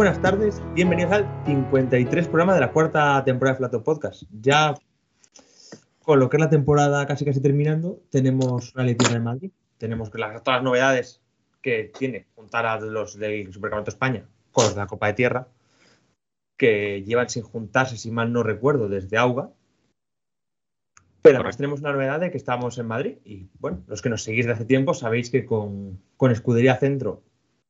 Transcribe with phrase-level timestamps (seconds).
[0.00, 4.22] Buenas tardes, bienvenidos al 53 programa de la cuarta temporada de Flato Podcast.
[4.40, 4.74] Ya
[5.98, 10.10] con lo que es la temporada casi casi terminando, tenemos Rally Tierra de Madrid, tenemos
[10.14, 11.20] las, todas las novedades
[11.60, 15.48] que tiene juntar a los del Supercampeonato España con los de la Copa de Tierra,
[16.56, 19.50] que llevan sin juntarse, si mal no recuerdo, desde Auga.
[21.20, 24.22] Pero además tenemos una novedad de que estamos en Madrid y bueno, los que nos
[24.22, 27.22] seguís de hace tiempo sabéis que con, con Escudería Centro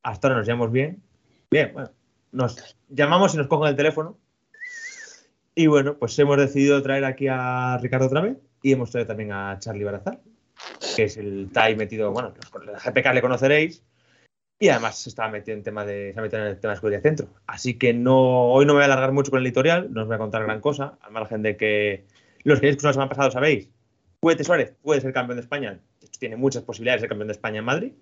[0.04, 1.02] hasta ahora nos llevamos bien.
[1.50, 1.90] Bien, bueno,
[2.32, 4.18] nos llamamos y nos cogen el teléfono.
[5.54, 9.32] Y bueno, pues hemos decidido traer aquí a Ricardo otra vez y hemos traído también
[9.32, 10.20] a Charlie Barazal,
[10.96, 12.32] que es el TAI metido, bueno,
[12.64, 13.82] la GPK le conoceréis.
[14.58, 16.74] Y además se estaba metido en tema de, se ha metido en el tema de
[16.74, 17.28] escudería centro.
[17.46, 20.06] Así que no, hoy no me voy a alargar mucho con el editorial, no os
[20.06, 22.04] voy a contar gran cosa, al margen de que
[22.44, 23.70] los que habéis escuchado la semana pasada sabéis,
[24.20, 25.80] Puete Suárez puede ser campeón de España,
[26.18, 27.92] tiene muchas posibilidades de ser campeón de España en Madrid.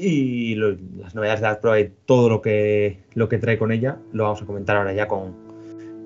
[0.00, 3.98] Y las novedades de la prueba y todo lo que, lo que trae con ella
[4.12, 5.34] lo vamos a comentar ahora ya con,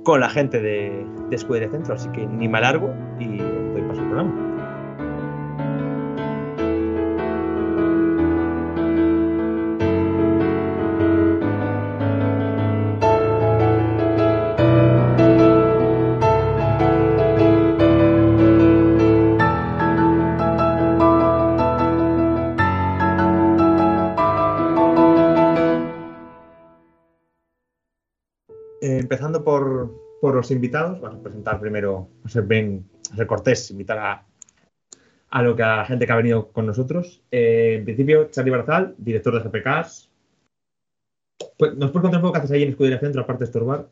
[0.02, 1.94] con la gente de, de Centro.
[1.94, 4.51] Así que ni me alargo y doy paso al programa.
[30.42, 34.26] Los invitados, vamos a presentar primero, a ser, bien, a ser cortés, invitar a,
[35.30, 37.22] a, lo que a la gente que ha venido con nosotros.
[37.30, 40.10] Eh, en principio, Charlie Barzal, director de GPKs.
[41.56, 43.88] Pues, ¿Nos puedes contar un poco qué haces ahí en Escudería Centro, aparte de estorbar?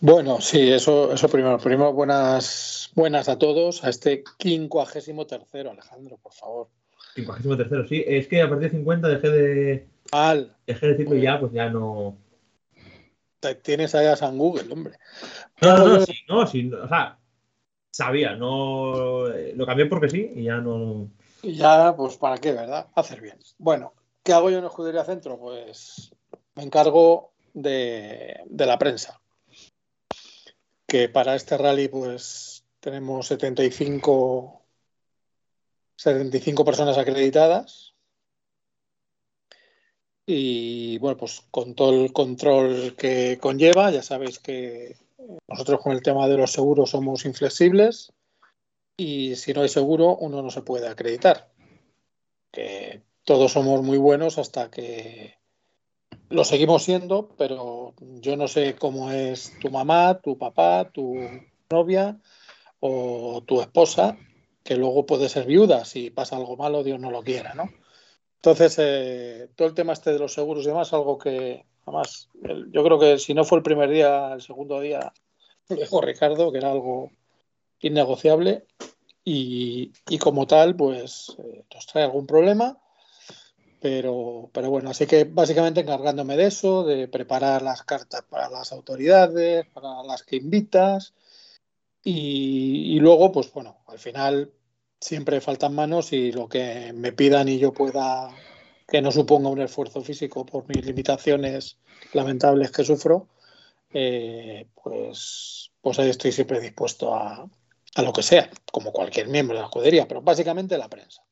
[0.00, 1.58] Bueno, sí, eso, eso primero.
[1.58, 6.68] Primero, buenas, buenas a todos, a este quincuagésimo tercero, Alejandro, por favor.
[7.14, 8.04] Quincuagésimo tercero, sí.
[8.06, 9.86] Es que a partir de 50 dejé de.
[10.12, 10.56] Al.
[10.66, 12.16] Dejé de decirlo y ya, pues ya no.
[13.54, 14.98] Tienes ahí a San Google, hombre.
[15.62, 17.18] No, no, no, sí, no, sí, o sea,
[17.90, 19.28] sabía, no.
[19.54, 21.10] Lo cambié porque sí y ya no.
[21.42, 22.88] Y ya, pues, ¿para qué, verdad?
[22.94, 23.38] Hacer bien.
[23.58, 25.38] Bueno, ¿qué hago yo en Escudería Centro?
[25.38, 26.12] Pues
[26.54, 29.20] me encargo de, de la prensa
[30.86, 34.62] que para este rally pues tenemos 75,
[35.96, 37.94] 75 personas acreditadas
[40.26, 44.96] y bueno pues con todo el control que conlleva ya sabéis que
[45.48, 48.12] nosotros con el tema de los seguros somos inflexibles
[48.96, 51.48] y si no hay seguro uno no se puede acreditar
[52.50, 55.34] que todos somos muy buenos hasta que
[56.28, 61.16] lo seguimos siendo, pero yo no sé cómo es tu mamá, tu papá, tu
[61.70, 62.18] novia
[62.80, 64.16] o tu esposa,
[64.64, 67.70] que luego puede ser viuda si pasa algo malo, Dios no lo quiera, ¿no?
[68.36, 72.28] Entonces, eh, todo el tema este de los seguros y demás, algo que, además,
[72.70, 75.12] yo creo que si no fue el primer día, el segundo día,
[75.68, 77.10] lo dijo Ricardo, que era algo
[77.80, 78.66] innegociable
[79.24, 82.78] y, y como tal, pues eh, nos trae algún problema
[83.80, 88.72] pero, pero bueno, así que básicamente encargándome de eso, de preparar las cartas para las
[88.72, 91.14] autoridades, para las que invitas.
[92.02, 94.52] Y, y, luego, pues bueno, al final
[95.00, 98.30] siempre faltan manos y lo que me pidan y yo pueda,
[98.88, 101.78] que no suponga un esfuerzo físico por mis limitaciones
[102.12, 103.28] lamentables que sufro,
[103.92, 107.48] eh, pues, pues ahí estoy siempre dispuesto a,
[107.96, 111.22] a lo que sea, como cualquier miembro de la escudería, pero básicamente la prensa.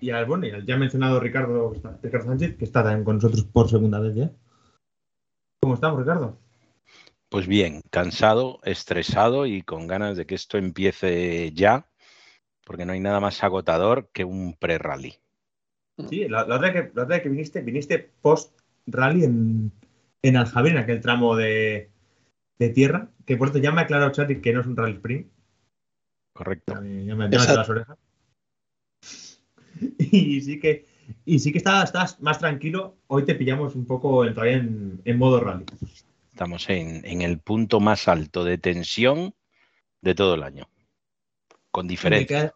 [0.00, 1.72] Y al, bueno, y al ya mencionado Ricardo,
[2.02, 4.30] Ricardo Sánchez, que está también con nosotros por segunda vez ya.
[5.60, 6.38] ¿Cómo estamos, Ricardo?
[7.28, 11.87] Pues bien, cansado, estresado y con ganas de que esto empiece ya,
[12.68, 15.14] porque no hay nada más agotador que un pre-rally.
[16.10, 19.72] Sí, la, la, otra que, la otra que viniste, viniste post-rally en,
[20.20, 21.90] en Aljavín, en aquel tramo de,
[22.58, 24.96] de tierra, que por cierto ya me ha aclarado Charlie que no es un rally
[24.96, 25.32] sprint.
[26.34, 26.74] Correcto.
[26.74, 27.96] Ya me, ya me, ya me las orejas.
[29.98, 30.84] y sí que
[31.24, 32.98] y sí que estás, estás, más tranquilo.
[33.06, 35.64] Hoy te pillamos un poco en, todavía en, en, modo rally.
[36.32, 39.34] Estamos en, en, el punto más alto de tensión
[40.02, 40.68] de todo el año.
[41.78, 42.52] Con diferencia.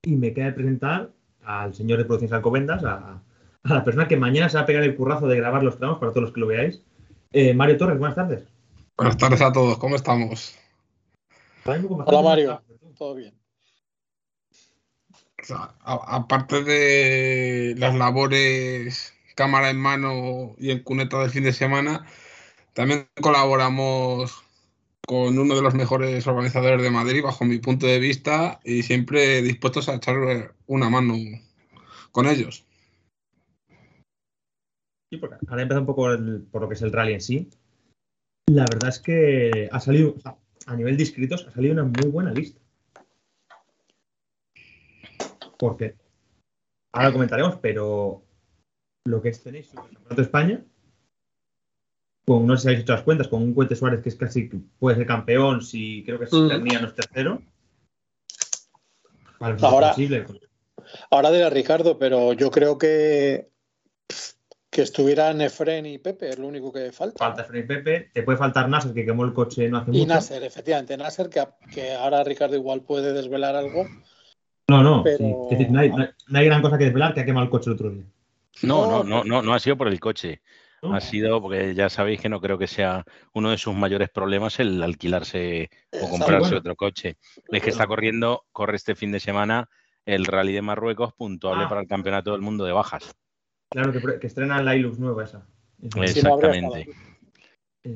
[0.00, 1.10] Y me queda, de presentar
[1.42, 3.20] al señor de Producciones Alcobendas, a,
[3.64, 5.98] a, la persona que mañana se va a pegar el currazo de grabar los tramos
[5.98, 6.80] para todos los que lo veáis.
[7.32, 8.44] Eh, Mario Torres, buenas tardes.
[8.96, 10.56] Buenas tardes a todos, ¿cómo estamos?
[11.64, 12.62] Hola Mario,
[12.96, 13.34] todo bien.
[15.42, 21.42] O sea, a, aparte de las labores cámara en mano y en cuneta del fin
[21.42, 22.06] de semana,
[22.74, 24.44] también colaboramos
[25.10, 29.42] con uno de los mejores organizadores de Madrid, bajo mi punto de vista, y siempre
[29.42, 31.16] dispuestos a echar una mano
[32.12, 32.64] con ellos.
[35.10, 36.06] Sí, porque ahora empieza un poco
[36.52, 37.50] por lo que es el rally en sí.
[38.52, 40.14] La verdad es que ha salido,
[40.66, 42.60] a nivel de inscritos, ha salido una muy buena lista.
[45.58, 45.96] Porque,
[46.94, 48.22] ahora lo comentaremos, pero
[49.06, 50.64] lo que es tenéis el Campeonato España,
[52.30, 54.44] con, no sé si habéis hecho las cuentas, con un Cuete Suárez que es casi,
[54.78, 56.48] puede ser campeón, si creo que es Mm.
[56.48, 57.42] Ternía no es tercero.
[59.40, 59.94] Vale, pues Ahora-.
[61.10, 63.48] Ahora dirá Ricardo, pero yo creo que
[64.70, 67.18] que estuvieran Efren y Pepe es lo único que falta.
[67.24, 69.94] Falta Fren y Pepe, te puede faltar Nasser, que quemó el coche no hace Y
[70.02, 70.06] mucho.
[70.14, 71.42] Nasser, efectivamente, Nasser, que,
[71.74, 73.84] que ahora Ricardo igual puede desvelar algo.
[74.68, 75.34] No, no, Pero- sí.
[75.50, 77.44] Es decir, no, hay, no hay- no hay gran cosa que desvelar que ha quemado
[77.46, 78.04] el coche el otro día.
[78.62, 80.40] No, No, no, no, no, no ha sido por el coche.
[80.82, 80.94] ¿No?
[80.94, 83.04] Ha sido porque ya sabéis que no creo que sea
[83.34, 85.68] uno de sus mayores problemas el alquilarse
[86.00, 86.58] o comprarse bueno.
[86.58, 87.16] otro coche.
[87.48, 89.68] Es que está corriendo, corre este fin de semana
[90.06, 91.68] el Rally de Marruecos puntuable Ah.
[91.68, 93.14] para el Campeonato del Mundo de Bajas.
[93.70, 95.46] Claro, que, que estrenan la Hilux nueva esa.
[95.96, 96.88] Exactamente.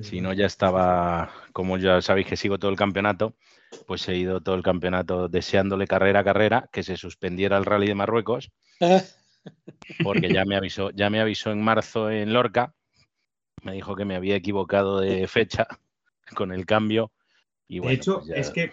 [0.02, 3.34] Si no, ya estaba, como ya sabéis que sigo todo el campeonato,
[3.86, 7.88] pues he ido todo el campeonato deseándole carrera a carrera que se suspendiera el Rally
[7.88, 8.50] de Marruecos,
[10.02, 12.74] porque ya me avisó, ya me avisó en marzo en Lorca,
[13.62, 15.66] me dijo que me había equivocado de fecha
[16.36, 17.12] con el cambio.
[17.68, 18.72] Y de hecho, pues ya- es que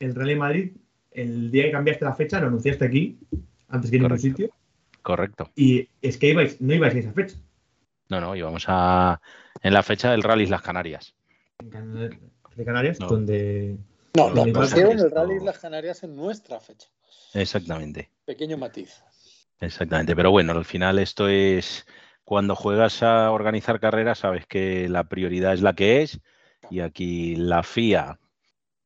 [0.00, 0.76] el Rally Madrid,
[1.10, 3.18] el día que cambiaste la fecha, lo anunciaste aquí,
[3.68, 4.50] antes que en ningún sitio,
[5.02, 5.50] correcto.
[5.56, 7.36] y es que ibais, no ibais a esa fecha.
[8.08, 9.20] No, no, íbamos a
[9.62, 11.14] en la fecha del Rally Las Canarias.
[11.60, 13.06] De Canarias, No.
[13.08, 13.76] donde
[14.16, 16.88] No, no, Igual pusieron que el Rally Islas Canarias en nuestra fecha.
[17.34, 18.10] Exactamente.
[18.24, 19.02] Pequeño matiz.
[19.60, 21.84] Exactamente, pero bueno, al final esto es
[22.22, 26.20] cuando juegas a organizar carreras, sabes que la prioridad es la que es
[26.70, 28.20] y aquí la FIA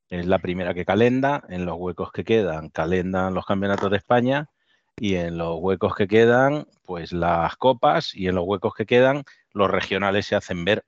[0.08, 4.48] es la primera que calenda, en los huecos que quedan calendan los campeonatos de España
[4.96, 9.24] y en los huecos que quedan pues las copas y en los huecos que quedan
[9.52, 10.84] los regionales se hacen ver.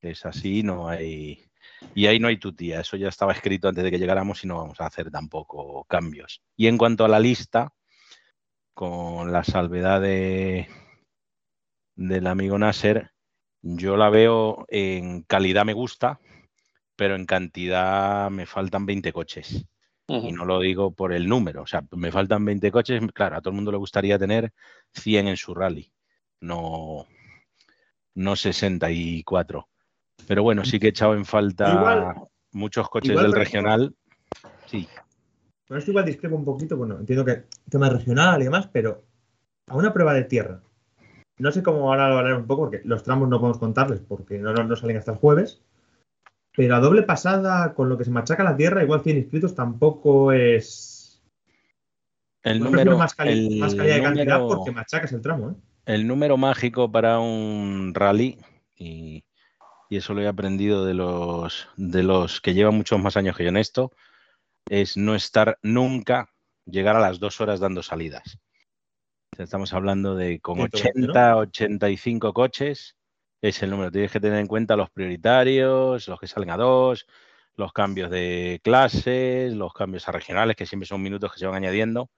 [0.00, 1.44] Es así, no hay
[1.94, 4.56] y ahí no hay tutía, eso ya estaba escrito antes de que llegáramos y no
[4.58, 6.42] vamos a hacer tampoco cambios.
[6.56, 7.72] Y en cuanto a la lista,
[8.74, 10.68] con la salvedad de,
[11.94, 13.12] del amigo Nasser,
[13.62, 16.20] yo la veo en calidad me gusta,
[16.96, 19.64] pero en cantidad me faltan 20 coches.
[20.28, 23.40] Y no lo digo por el número, o sea, me faltan 20 coches, claro, a
[23.40, 24.52] todo el mundo le gustaría tener
[24.92, 25.90] 100 en su rally,
[26.40, 27.06] no,
[28.14, 29.66] no 64.
[30.26, 32.14] Pero bueno, sí que he echado en falta Igual-
[32.52, 33.94] muchos coches igual, del regional.
[34.66, 34.88] Sí,
[35.74, 39.02] Con esto igual discrepo un poquito, bueno, entiendo que tema regional y demás, pero
[39.66, 40.60] a una prueba de tierra.
[41.38, 44.38] No sé cómo ahora lo hablar un poco, porque los tramos no podemos contarles porque
[44.38, 45.62] no, no, no salen hasta el jueves.
[46.56, 50.30] Pero a doble pasada, con lo que se machaca la tierra, igual 100 inscritos tampoco
[50.30, 51.20] es.
[52.44, 55.50] el prefiero número, más, cali- el más calidad de cantidad número- porque machacas el tramo,
[55.50, 55.54] ¿eh?
[55.86, 58.38] el número mágico para un rally,
[58.76, 59.24] y,
[59.90, 63.42] y eso lo he aprendido de los, de los que llevan muchos más años que
[63.42, 63.90] yo en esto,
[64.68, 66.30] es no estar nunca,
[66.66, 68.38] llegar a las dos horas dando salidas.
[69.38, 72.96] Estamos hablando de con 120, 80, 85 coches,
[73.42, 73.90] es el número.
[73.90, 77.06] Tienes que tener en cuenta los prioritarios, los que salen a dos,
[77.56, 81.56] los cambios de clases, los cambios a regionales, que siempre son minutos que se van
[81.56, 82.10] añadiendo.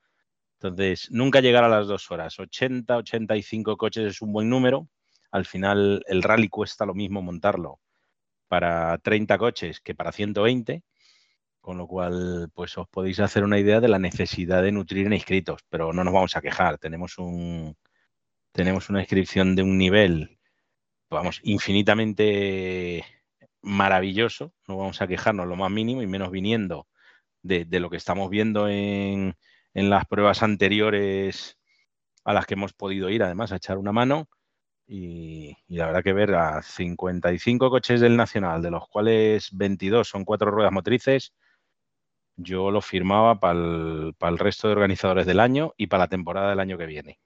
[0.61, 2.39] Entonces, nunca llegar a las dos horas.
[2.39, 4.89] 80, 85 coches es un buen número.
[5.31, 7.81] Al final, el rally cuesta lo mismo montarlo
[8.49, 10.83] para 30 coches que para 120.
[11.67, 15.15] Con lo cual, pues os podéis hacer una idea de la necesidad de nutrir en
[15.15, 16.79] inscritos, pero no nos vamos a quejar.
[16.79, 17.77] Tenemos un
[18.53, 20.39] tenemos una inscripción de un nivel,
[21.11, 23.05] vamos, infinitamente
[23.63, 24.55] maravilloso.
[24.69, 26.87] No vamos a quejarnos lo más mínimo y menos viniendo
[27.43, 29.35] de, de lo que estamos viendo en,
[29.75, 31.59] en las pruebas anteriores
[32.25, 34.29] a las que hemos podido ir, además, a echar una mano.
[34.87, 40.09] Y, y la verdad que ver a 55 coches del Nacional, de los cuales 22
[40.09, 41.33] son cuatro ruedas motrices,
[42.37, 46.61] yo lo firmaba para el, resto de organizadores del año y para la temporada del
[46.61, 47.19] año que viene.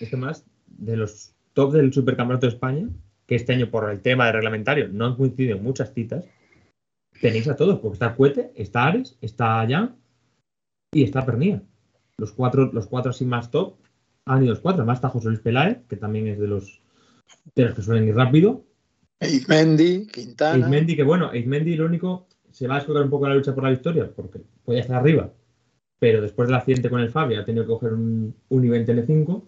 [0.00, 2.88] Es que más de los top del Supercampeonato de España,
[3.26, 6.24] que este año por el tema de reglamentario no han coincidido en muchas citas,
[7.20, 9.96] tenéis a todos, porque está Cuete, está Ares, está Jan
[10.92, 11.62] y está Pernía.
[12.16, 13.76] Los cuatro, los cuatro así más top
[14.24, 14.82] han ido los cuatro.
[14.82, 16.80] Además está José Luis Peláez, que también es de los,
[17.54, 18.64] de los que suelen ir rápido.
[19.20, 20.56] Eizmendi, Quintana.
[20.56, 23.64] Eizmendi, que bueno, Eizmendi lo único se va a descolgar un poco la lucha por
[23.64, 25.32] la victoria, porque podía estar arriba,
[25.98, 29.42] pero después del accidente con el Fabio ha tenido que coger un, un I-20 L5,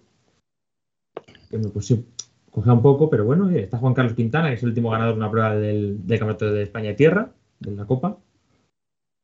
[1.49, 2.05] que me pues sí,
[2.51, 5.13] coge un poco, pero bueno, oye, está Juan Carlos Quintana, que es el último ganador
[5.15, 8.19] de una prueba del, Campeonato de España de Tierra, de la Copa.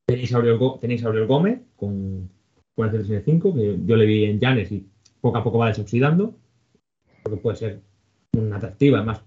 [0.08, 2.30] Tenéis a Aurel, tenéis a Aurel Gómez con,
[2.76, 4.88] con el L5, que yo le vi en Llanes y
[5.20, 6.36] poco a poco va desoxidando,
[7.24, 7.82] porque puede ser
[8.38, 9.22] una atractiva, además,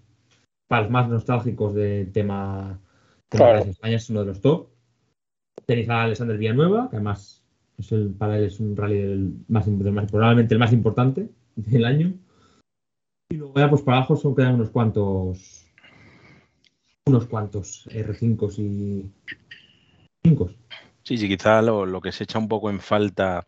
[0.66, 2.80] para los más nostálgicos del tema
[3.30, 3.60] Claro.
[3.60, 4.68] España es uno de los top.
[5.66, 7.44] Tenéis a Alexander Villanueva, que además
[7.78, 11.28] es el, para él es un rally del más, del más- probablemente el más importante
[11.56, 12.14] del año.
[13.30, 15.66] Y luego ya pues para abajo son quedan unos cuantos
[17.06, 19.10] unos cuantos R5 y
[20.24, 20.50] 5.
[21.02, 23.46] Sí, sí, quizá lo, lo que se echa un poco en falta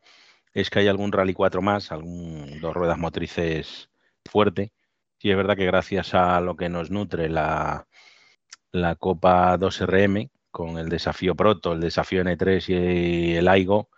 [0.55, 3.91] es que hay algún Rally 4 más, algún dos ruedas motrices
[4.25, 4.73] fuerte.
[5.19, 7.87] Sí, es verdad que gracias a lo que nos nutre la,
[8.73, 13.91] la Copa 2RM, con el desafío Proto, el desafío N3 y el AIGO,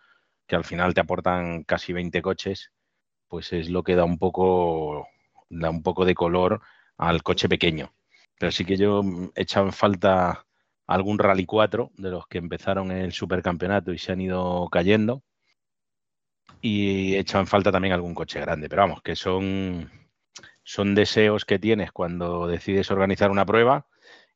[0.47, 2.73] que al final te aportan casi 20 coches,
[3.28, 5.09] pues es lo que da un poco,
[5.49, 6.61] da un poco de color
[6.97, 7.95] al coche pequeño.
[8.38, 10.47] Pero sí que yo mm, he en falta
[10.87, 15.23] algún Rally 4 de los que empezaron el supercampeonato y se han ido cayendo.
[16.61, 18.69] Y he en falta también algún coche grande.
[18.69, 19.90] Pero vamos, que son,
[20.62, 23.87] son deseos que tienes cuando decides organizar una prueba.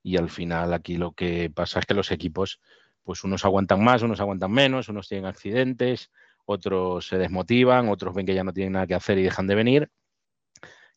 [0.03, 2.61] Y al final aquí lo que pasa es que los equipos,
[3.03, 6.11] pues unos aguantan más, unos aguantan menos, unos tienen accidentes,
[6.47, 9.55] otros se desmotivan, otros ven que ya no tienen nada que hacer y dejan de
[9.55, 9.91] venir.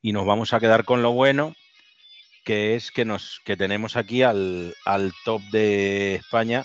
[0.01, 1.53] Y nos vamos a quedar con lo bueno,
[2.45, 6.63] que es que nos que tenemos aquí al, al top de España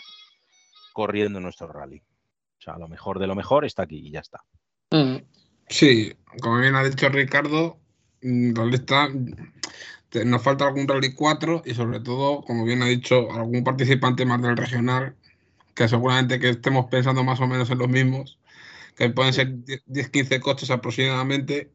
[0.93, 1.99] corriendo nuestro rally.
[2.59, 4.43] O sea, lo mejor de lo mejor está aquí y ya está.
[4.91, 5.17] Mm.
[5.69, 7.79] Sí, como bien ha dicho Ricardo,
[8.23, 9.53] mm, la lista te-
[10.25, 14.41] nos falta algún Rally 4 y sobre todo, como bien ha dicho, algún participante más
[14.43, 15.17] del regional,
[15.75, 18.39] que seguramente que estemos pensando más o menos en los mismos,
[18.97, 19.49] que pueden ser
[19.87, 21.73] 10-15 coches aproximadamente.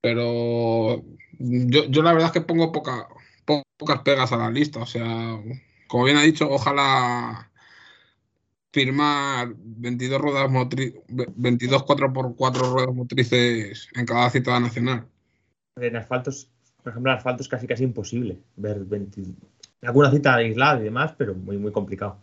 [0.00, 1.02] Pero
[1.38, 3.08] yo, yo la verdad es que pongo poca,
[3.44, 4.80] po- pocas pegas a la lista.
[4.80, 5.38] O sea,
[5.88, 7.50] como bien ha dicho, ojalá
[8.72, 15.08] firmar 22 ruedas motri 22 4x4 ruedas motrices en cada cita nacional.
[15.76, 16.48] En asfaltos,
[16.82, 19.22] por ejemplo, en asfaltos casi casi imposible ver 20,
[19.82, 22.18] alguna cita aislada y demás, pero muy muy complicado.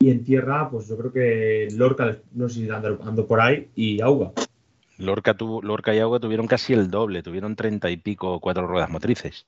[0.00, 3.68] Y en tierra, pues yo creo que Lorca, no sé si ando, ando por ahí,
[3.74, 4.32] y Auga.
[4.98, 8.90] Lorca, tuvo, Lorca y Agua tuvieron casi el doble, tuvieron treinta y pico cuatro ruedas
[8.90, 9.46] motrices.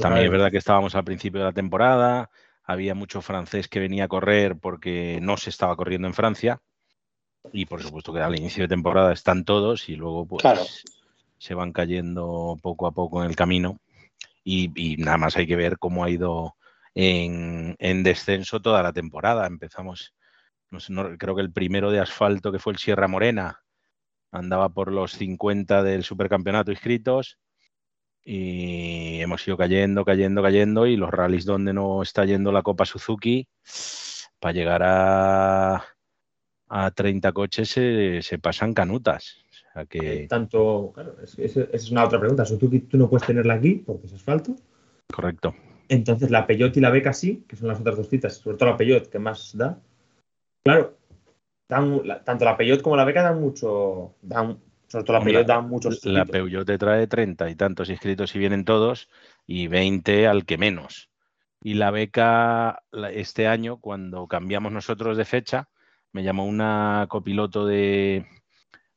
[0.00, 2.30] También es verdad que estábamos al principio de la temporada,
[2.64, 6.60] había mucho francés que venía a correr porque no se estaba corriendo en Francia.
[7.52, 10.62] Y por supuesto que al inicio de temporada están todos y luego pues Claro.
[11.38, 13.80] Se van cayendo poco a poco en el camino.
[14.44, 16.56] Y, nada más hay que ver cómo ha ido
[16.94, 19.46] en, en descenso toda la temporada.
[19.46, 20.14] Empezamos,
[21.18, 23.62] creo que el primero de asfalto que fue el Sierra Morena
[24.32, 27.38] andaba por los 50 del supercampeonato inscritos
[28.24, 32.84] y hemos ido cayendo, cayendo, cayendo y los rallies donde no está yendo la Copa
[32.84, 33.48] Suzuki
[34.38, 35.84] para llegar a,
[36.68, 39.36] a 30 coches se, se pasan canutas.
[39.72, 42.44] Sea que, Tanto, claro, es- es- esa es una otra pregunta.
[42.44, 44.54] Suzuki tú no puedes tenerla aquí porque es asfalto.
[45.12, 45.54] correcto.
[45.88, 48.68] Entonces la Peugeot y la Beca sí, que son las otras dos citas, sobre todo
[48.70, 49.80] la Peugeot, que más da.
[50.62, 50.98] Claro,
[51.68, 55.46] dan, la- tanto la Peugeot como la Beca dan mucho, dan, sobre todo la Peugeot
[55.46, 56.04] dan muchos.
[56.04, 56.26] La.
[56.26, 59.08] Peugeot te trae 30 y tantos inscritos y vienen todos
[59.46, 61.08] y 20 al que menos.
[61.62, 62.82] Y la beca
[63.12, 65.68] este año, cuando cambiamos nosotros de fecha,
[66.12, 68.26] me llamó una copiloto de,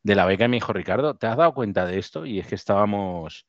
[0.04, 2.26] de la beca y me dijo, Ricardo, ¿te has dado cuenta de esto?
[2.26, 3.46] Y es que estábamos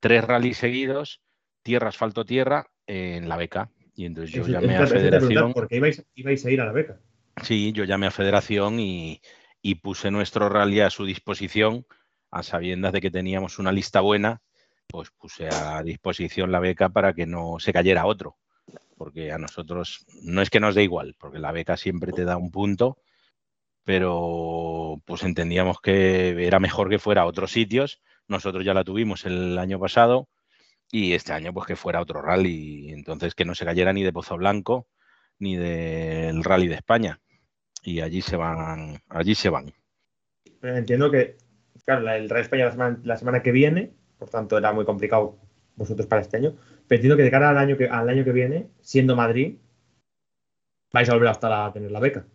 [0.00, 1.22] tres rallies seguidos,
[1.62, 3.70] tierra, asfalto, tierra, en la beca.
[3.94, 5.52] Y entonces yo llamé a Federación.
[5.52, 7.00] Porque ibais, ibais a ir a la Beca.
[7.42, 9.20] Sí, yo llamé a Federación y,
[9.62, 11.86] y puse nuestro rally a su disposición,
[12.30, 14.42] a sabiendas de que teníamos una lista buena,
[14.86, 18.36] pues puse a disposición la beca para que no se cayera otro.
[18.96, 22.36] Porque a nosotros no es que nos dé igual, porque la beca siempre te da
[22.36, 22.98] un punto,
[23.86, 28.02] pero pues entendíamos que era mejor que fuera a otros sitios.
[28.26, 30.28] Nosotros ya la tuvimos el año pasado
[30.90, 32.90] y este año pues que fuera otro rally.
[32.90, 34.88] Entonces que no se cayera ni de Pozo Blanco
[35.38, 37.20] ni del Rally de España.
[37.84, 39.72] Y allí se van, allí se van.
[40.62, 41.36] Entiendo que,
[41.84, 42.64] claro, la- el Rally España
[43.04, 45.38] la semana, la que viene, por tanto era muy complicado
[45.76, 46.56] vosotros para este año.
[46.88, 49.58] Pero entiendo que de cara al año que, al año que viene, siendo Madrid,
[50.92, 52.26] vais a volver hasta a tener la beca.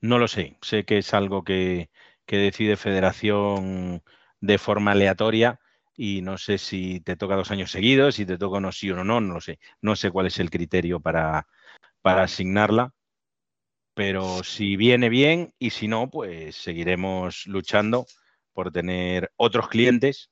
[0.00, 1.90] No lo sé, sé que es algo que,
[2.26, 4.02] que decide Federación
[4.40, 5.60] de forma aleatoria
[5.96, 9.04] y no sé si te toca dos años seguidos, si te toca uno sí o
[9.04, 9.58] no, no lo sé.
[9.82, 11.46] No sé cuál es el criterio para,
[12.00, 12.94] para asignarla,
[13.94, 18.06] pero si viene bien y si no, pues seguiremos luchando
[18.52, 20.30] por tener otros clientes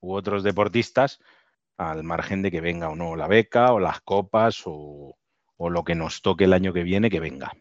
[0.00, 1.18] u otros deportistas
[1.76, 5.16] al margen de que venga o no la beca o las copas o,
[5.56, 7.52] o lo que nos toque el año que viene que venga.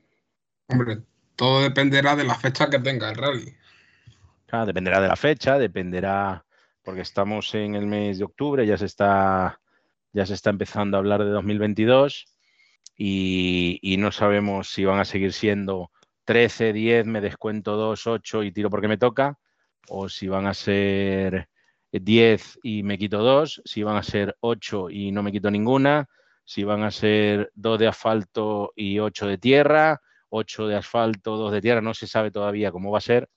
[0.68, 1.02] Hombre,
[1.40, 3.56] todo dependerá de la fecha que tenga el rally.
[4.46, 6.44] Claro, dependerá de la fecha, dependerá,
[6.84, 9.62] porque estamos en el mes de octubre, ya se está,
[10.12, 12.26] ya se está empezando a hablar de 2022
[12.98, 15.92] y, y no sabemos si van a seguir siendo
[16.26, 19.40] 13, 10, me descuento 2, 8 y tiro porque me toca,
[19.88, 21.48] o si van a ser
[21.94, 26.10] 10 y me quito 2, si van a ser 8 y no me quito ninguna,
[26.44, 31.52] si van a ser 2 de asfalto y 8 de tierra, 8 de asfalto, 2
[31.52, 33.30] de tierra, no se sabe todavía cómo va a ser,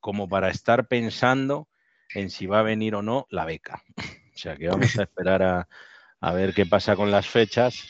[0.00, 1.68] como para estar pensando
[2.14, 3.82] en si va a venir o no la beca.
[4.38, 5.68] O sea que vamos a esperar a,
[6.20, 7.82] a ver qué pasa con las fechas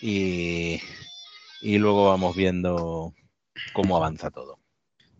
[0.00, 0.80] y,
[1.60, 3.14] y luego vamos viendo
[3.72, 4.58] cómo avanza todo.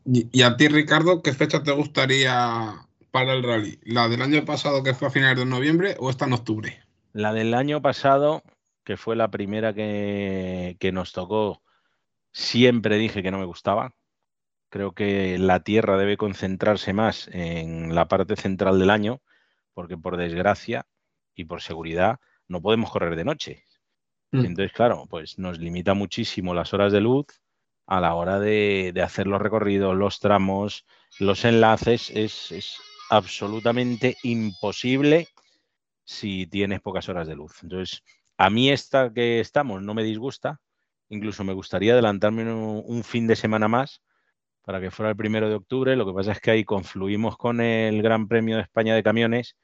[0.04, 3.80] Y, a ti, Ricardo, ¿qué fecha te gustaría para el rally?
[3.82, 6.80] ¿La del año pasado que fue a finales de noviembre o esta en octubre?
[7.12, 8.44] La del año pasado,
[8.84, 11.62] que fue la primera que, que nos tocó,
[12.36, 13.94] siempre dije que no me gustaba.
[14.68, 19.22] Creo que la Tierra debe concentrarse más en la parte central del año,
[19.72, 20.86] porque por desgracia
[21.34, 23.64] y por seguridad no podemos correr de noche.
[24.32, 24.44] Mm.
[24.44, 27.26] Entonces, claro, pues nos limita muchísimo las horas de luz
[27.86, 30.84] a la hora de, de hacer los recorridos, los tramos,
[31.18, 32.10] los enlaces.
[32.10, 32.76] Es, es
[33.08, 35.28] absolutamente imposible
[36.04, 37.62] si tienes pocas horas de luz.
[37.62, 38.02] Entonces,
[38.36, 40.60] a mí esta que estamos no me disgusta.
[41.08, 44.02] Incluso me gustaría adelantarme un, un fin de semana más
[44.66, 45.94] para que fuera el primero de octubre.
[45.96, 49.56] Lo que pasa es que ahí confluimos con el Gran Premio de España de Camiones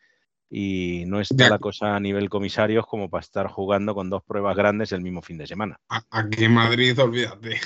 [0.55, 4.55] y no está la cosa a nivel comisarios como para estar jugando con dos pruebas
[4.55, 5.81] grandes el mismo fin de semana.
[6.11, 7.59] Aquí en Madrid, olvídate.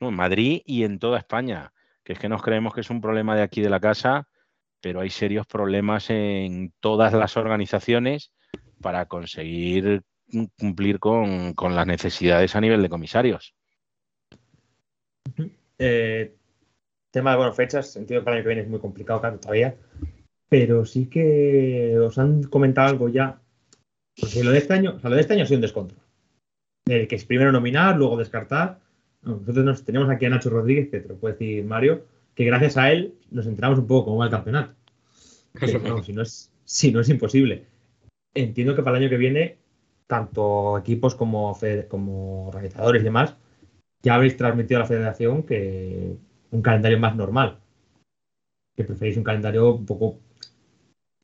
[0.00, 1.72] No, en Madrid y en toda España,
[2.04, 4.28] que es que nos creemos que es un problema de aquí de la casa,
[4.80, 8.32] pero hay serios problemas en todas las organizaciones
[8.80, 10.02] para conseguir
[10.58, 13.54] cumplir con, con las necesidades a nivel de comisarios.
[15.78, 16.34] Eh,
[17.10, 19.76] tema de bueno, fechas, entiendo que el año que viene es muy complicado claro, todavía,
[20.48, 23.40] pero sí que os han comentado algo ya.
[24.20, 26.00] Porque lo de este año, o sea, lo de este año ha sido un descontrol.
[26.86, 28.80] El que es primero nominar, luego descartar.
[29.22, 32.44] No, nosotros nos, tenemos aquí a Nacho Rodríguez, que te lo puede decir Mario, que
[32.44, 34.74] gracias a él nos enteramos un poco cómo va el campeonato.
[35.58, 37.64] Pero no, si no es, si no es imposible.
[38.34, 39.56] Entiendo que para el año que viene,
[40.06, 41.56] tanto equipos como,
[41.88, 43.36] como organizadores y demás,
[44.02, 46.16] ya habéis transmitido a la federación que
[46.50, 47.60] un calendario más normal.
[48.76, 50.18] Que preferís un calendario un poco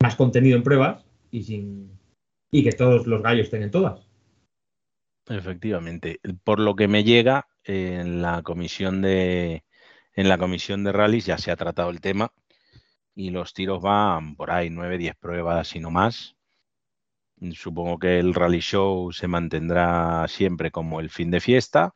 [0.01, 1.99] más contenido en pruebas y sin
[2.51, 4.07] y que todos los gallos tengan todas.
[5.27, 6.19] Efectivamente.
[6.43, 9.63] Por lo que me llega, en la comisión de
[10.13, 12.33] en la comisión de rallies ya se ha tratado el tema
[13.15, 16.35] y los tiros van por ahí, 9, 10 pruebas y no más.
[17.53, 21.95] Supongo que el rally show se mantendrá siempre como el fin de fiesta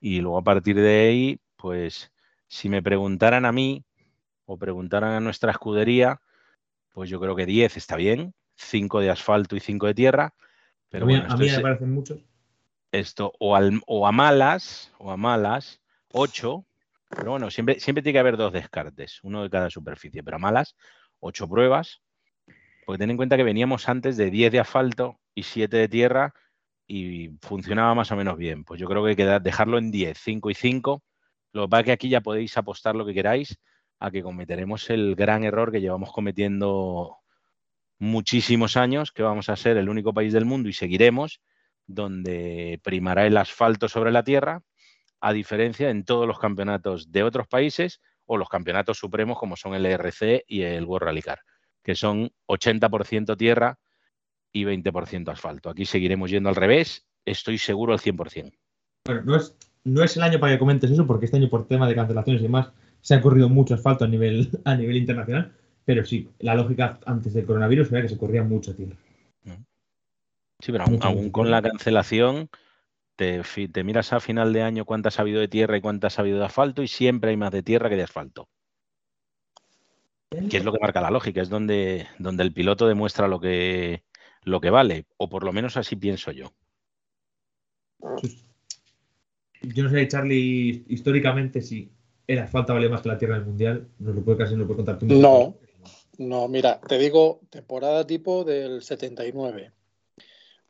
[0.00, 2.12] y luego a partir de ahí, pues
[2.48, 3.84] si me preguntaran a mí
[4.46, 6.20] o preguntaran a nuestra escudería,
[6.92, 10.34] pues yo creo que 10 está bien, 5 de asfalto y 5 de tierra.
[10.90, 12.20] Pero a mí, bueno, a esto mí es- me parecen muchos.
[12.92, 15.80] esto o, al- o a malas, o a malas,
[16.12, 16.66] 8,
[17.08, 20.40] pero bueno, siempre, siempre tiene que haber dos descartes, uno de cada superficie, pero a
[20.40, 20.76] malas,
[21.20, 22.00] 8 pruebas,
[22.84, 26.34] porque ten en cuenta que veníamos antes de 10 de asfalto y 7 de tierra
[26.86, 28.64] y funcionaba más o menos bien.
[28.64, 31.02] Pues yo creo que queda, dejarlo en 10, 5 y 5.
[31.52, 33.58] Lo que pasa es que aquí ya podéis apostar lo que queráis
[33.98, 37.18] a que cometeremos el gran error que llevamos cometiendo
[37.98, 41.40] muchísimos años, que vamos a ser el único país del mundo y seguiremos,
[41.86, 44.62] donde primará el asfalto sobre la tierra,
[45.20, 49.74] a diferencia en todos los campeonatos de otros países o los campeonatos supremos como son
[49.74, 51.40] el ERC y el World Rally Car,
[51.82, 53.78] que son 80% tierra
[54.52, 55.70] y 20% asfalto.
[55.70, 58.52] Aquí seguiremos yendo al revés, estoy seguro al 100%.
[59.04, 61.66] Bueno, no es, no es el año para que comentes eso, porque este año por
[61.66, 65.52] tema de cancelaciones y demás se ha corrido mucho asfalto a nivel, a nivel internacional,
[65.84, 68.96] pero sí, la lógica antes del coronavirus era que se corría mucho tierra.
[70.60, 72.48] Sí, pero aún, con la cancelación,
[73.16, 76.22] te, te miras a final de año cuántas ha habido de tierra y cuántas ha
[76.22, 78.48] habido de asfalto y siempre hay más de tierra que de asfalto.
[80.50, 84.02] Que es lo que marca la lógica, es donde, donde el piloto demuestra lo que,
[84.44, 86.52] lo que vale, o por lo menos así pienso yo.
[89.62, 91.90] Yo no sé, Charlie, históricamente si
[92.26, 94.66] el asfalto vale más que la tierra del mundial, nos lo puede casi nos lo
[94.66, 95.06] puede contar tú.
[95.06, 95.56] No.
[96.18, 99.72] No, mira, te digo temporada tipo del 79.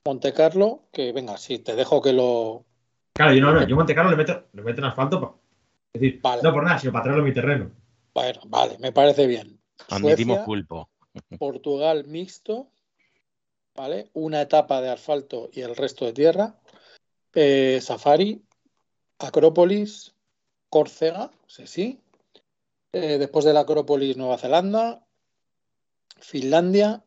[0.04, 2.64] Monte Carlo, que venga, sí, te dejo que lo.
[3.12, 5.34] Claro, yo no, no, yo Monte Carlo le meto, le meto en asfalto, pa-
[5.92, 6.42] es decir, Vale.
[6.42, 7.70] no por nada, sino para traerlo a mi terreno.
[8.14, 9.60] Bueno, vale, me parece bien.
[9.88, 10.90] Admitimos Suecia, pulpo.
[11.38, 12.70] Portugal mixto,
[13.74, 14.10] ¿vale?
[14.12, 16.60] Una etapa de asfalto y el resto de tierra.
[17.34, 18.44] Eh, Safari,
[19.18, 20.14] Acrópolis,
[20.68, 22.00] Córcega, sí, sí.
[22.92, 25.06] Eh, después de la Acrópolis, Nueva Zelanda,
[26.18, 27.04] Finlandia,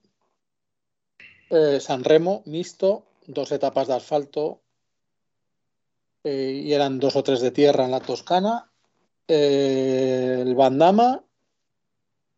[1.49, 4.61] eh, San Remo, mixto, dos etapas de asfalto
[6.23, 8.71] eh, y eran dos o tres de tierra en la Toscana,
[9.27, 11.23] eh, el Bandama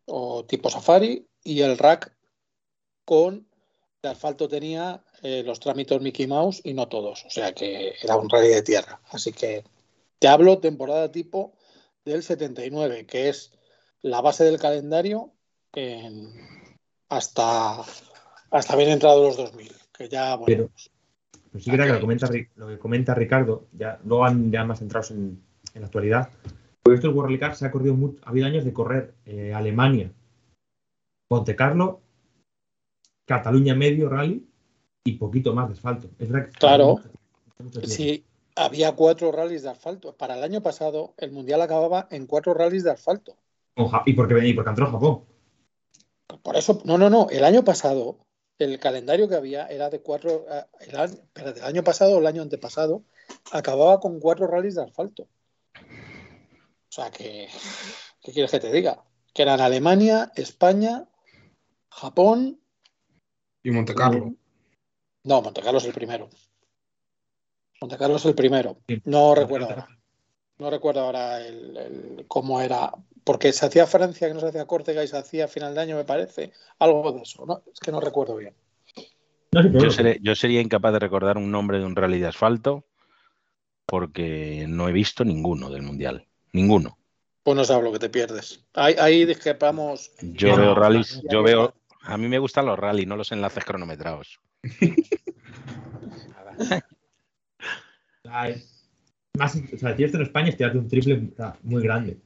[0.06, 2.14] o tipo Safari y el Rack
[3.04, 3.46] con
[4.02, 8.16] de asfalto tenía eh, los trámites Mickey Mouse y no todos, o sea que era
[8.16, 9.00] un rally de tierra.
[9.10, 9.64] Así que
[10.18, 11.52] te hablo temporada tipo
[12.04, 13.52] del 79, que es
[14.02, 15.32] la base del calendario
[15.72, 16.32] en-
[17.08, 17.82] hasta,
[18.50, 20.70] hasta bien entrado los 2000, que ya bueno,
[21.52, 25.42] Pero, era que lo que comenta Ricardo, ya luego han ya más centrados en,
[25.74, 26.30] en la actualidad.
[26.88, 29.12] Porque esto el World Rally Car se ha corrido mucho, ha habido años de correr
[29.26, 30.10] eh, Alemania,
[31.30, 32.00] Monte Carlo,
[33.26, 34.48] Cataluña medio rally
[35.04, 36.08] y poquito más de asfalto.
[36.18, 36.86] Es verdad que Claro.
[36.96, 37.10] mucho-
[37.62, 37.80] mucho.
[37.82, 38.24] Sí,
[38.56, 40.14] había cuatro rallies de asfalto.
[40.16, 43.36] Para el año pasado, el mundial acababa en cuatro rallies de asfalto.
[44.06, 45.24] Y porque y porque entró Japón.
[46.42, 47.28] Por eso, no, no, no.
[47.28, 48.16] El año pasado,
[48.58, 50.46] el calendario que había era de cuatro.
[50.50, 53.02] eh, El año, espérate, el año pasado o el año antepasado,
[53.52, 55.28] acababa con cuatro rallies de asfalto.
[56.88, 57.48] O sea que,
[58.22, 59.04] ¿qué quieres que te diga?
[59.34, 61.06] Que eran Alemania, España,
[61.90, 62.60] Japón.
[63.62, 64.32] Y Monte Carlo.
[65.24, 66.28] No, Montecarlo es el primero.
[67.80, 68.78] Montecarlo es el primero.
[68.88, 69.02] Sí.
[69.04, 69.88] No recuerdo ahora.
[70.58, 72.90] No recuerdo ahora el, el- cómo era.
[73.24, 75.80] Porque se hacía Francia, que no se hacía Córcega y se hacía a final de
[75.82, 76.52] año, me parece.
[76.78, 77.44] Algo de eso.
[77.46, 77.62] ¿no?
[77.72, 78.54] Es que no recuerdo bien.
[79.52, 82.84] Yo, seré- yo sería incapaz de recordar un nombre de un rally de asfalto
[83.86, 86.26] porque no he visto ninguno del mundial.
[86.52, 86.98] Ninguno.
[87.42, 88.64] Pues no sabes lo que te pierdes.
[88.74, 90.12] Ahí, ahí discrepamos.
[90.20, 91.74] Yo veo rallies, yo veo.
[92.02, 94.40] A mí me gustan los rallies, no los enlaces cronometrados.
[99.34, 101.30] Más, o sea, si esto en España es tirarte un triple
[101.62, 102.18] muy grande.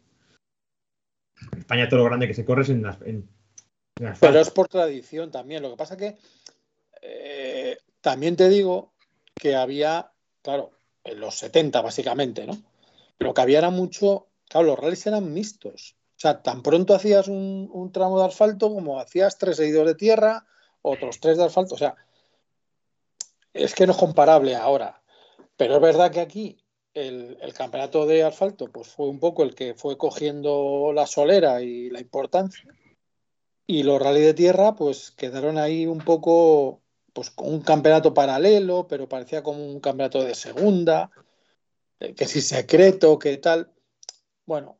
[1.53, 3.01] En España todo lo grande que se corre es en las.
[3.03, 3.29] En,
[4.01, 4.27] en asfalto.
[4.33, 5.63] Pero es por tradición también.
[5.63, 6.17] Lo que pasa que
[7.01, 8.93] eh, también te digo
[9.35, 10.11] que había,
[10.43, 10.73] claro,
[11.05, 12.57] en los 70 básicamente, ¿no?
[13.23, 15.97] Lo que había era mucho, claro, los rallies eran mixtos.
[16.17, 20.47] O sea, tan pronto hacías un, tramo de asfalto como hacías tres seguidos de tierra,
[20.81, 21.75] otros tres de asfalto.
[21.75, 21.97] O sea,
[23.53, 25.03] es que no es comparable ahora.
[25.57, 26.63] Pero es verdad que aquí
[26.95, 31.91] el, campeonato de asfalto pues fue un poco el que fue cogiendo la solera y
[31.91, 32.73] la importancia.
[33.67, 36.83] Y los rally de tierra, pues quedaron ahí un poco,
[37.13, 41.11] pues con un campeonato paralelo, pero parecía como un campeonato de segunda,
[42.17, 43.73] que si secreto, que tal.
[44.47, 44.79] Bueno,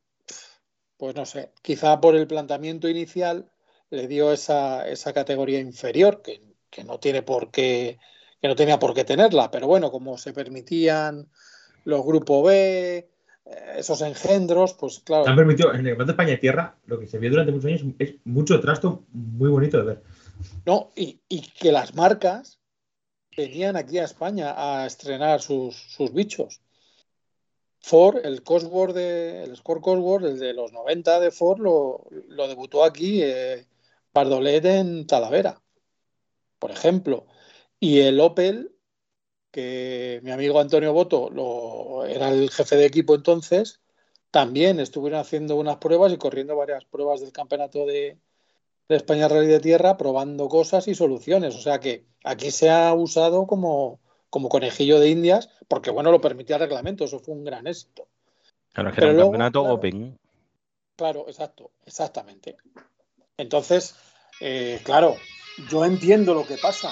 [0.97, 3.49] pues no sé, quizá por el planteamiento inicial
[3.89, 7.99] le dio esa, esa categoría inferior, que, que no tiene por qué,
[8.41, 11.29] que no tenía por qué tenerla, pero bueno, como se permitían
[11.85, 13.09] los grupo B, eh,
[13.77, 15.27] esos engendros, pues claro.
[15.27, 17.65] Han permitido, en el Campeonato de España de Tierra, lo que se vio durante muchos
[17.67, 20.03] años es mucho trasto muy bonito de ver.
[20.65, 22.59] No, y, y que las marcas
[23.37, 26.62] venían aquí a España a estrenar sus, sus bichos.
[27.83, 32.07] Ford, el Cosworth de, el Score Cosworth, el de los 90 de Ford, lo,
[32.47, 33.67] debutó aquí eh,
[34.15, 35.61] en Talavera,
[36.59, 37.27] por ejemplo.
[37.79, 38.73] Y el Opel,
[39.51, 43.81] que mi amigo Antonio Boto lo, era el jefe de equipo entonces,
[44.31, 48.17] también estuvieron haciendo unas pruebas y corriendo varias pruebas del campeonato de,
[48.87, 51.55] de España Rally de Tierra probando cosas y soluciones.
[51.55, 53.99] O sea que aquí se ha usado como,
[54.33, 58.07] como conejillo de indias, porque bueno, lo permitía el reglamento, eso fue un gran éxito.
[58.73, 59.75] Claro, es que Pero era un luego, campeonato claro.
[59.75, 60.19] open.
[60.95, 62.57] Claro, exacto, exactamente.
[63.37, 63.93] Entonces,
[64.41, 65.17] eh, claro,
[65.69, 66.91] yo entiendo lo que pasa.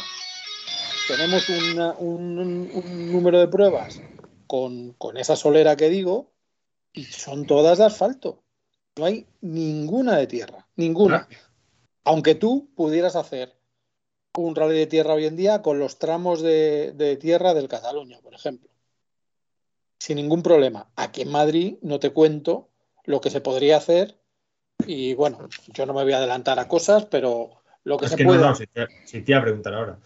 [1.08, 4.04] Tenemos una- un, un número de pruebas
[4.46, 6.30] con, con esa solera que digo
[6.94, 8.44] y son todas de asfalto.
[8.98, 11.28] No hay ninguna de tierra, ninguna.
[12.04, 13.58] Aunque tú pudieras hacer
[14.38, 18.20] un rally de tierra hoy en día con los tramos de, de tierra del Cataluña,
[18.22, 18.70] por ejemplo.
[20.00, 20.90] Sin ningún problema.
[20.96, 22.70] Aquí en Madrid no te cuento
[23.04, 24.18] lo que se podría hacer
[24.88, 28.18] y bueno, yo no me voy a adelantar a cosas, pero lo que Es se
[28.18, 30.00] que no, puede no, si te, si te iba a preguntar ahora.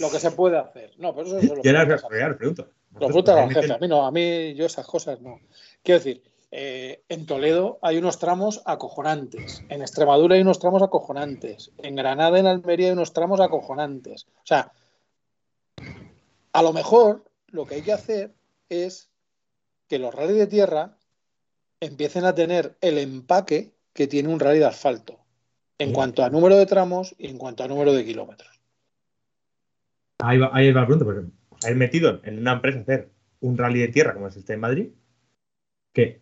[0.00, 0.92] lo que se puede hacer.
[0.98, 2.68] No, pero eso, eso lo ¿Quieres preguntas a- real, pregunto?
[2.94, 3.72] lo preguntas al jefe.
[3.72, 5.40] A mí no, a mí yo esas cosas no.
[5.82, 11.72] Quiero decir, eh, en Toledo hay unos tramos acojonantes, en Extremadura hay unos tramos acojonantes,
[11.78, 14.26] en Granada, en Almería hay unos tramos acojonantes.
[14.36, 14.72] O sea,
[16.52, 18.34] a lo mejor lo que hay que hacer
[18.68, 19.10] es
[19.88, 20.96] que los rally de tierra
[21.80, 25.18] empiecen a tener el empaque que tiene un rally de asfalto
[25.78, 28.60] en cuanto a número de tramos y en cuanto a número de kilómetros.
[30.18, 31.30] Ahí va, ahí va la pregunta, porque
[31.62, 34.88] habéis metido en una empresa hacer un rally de tierra como es este en Madrid,
[35.92, 36.20] que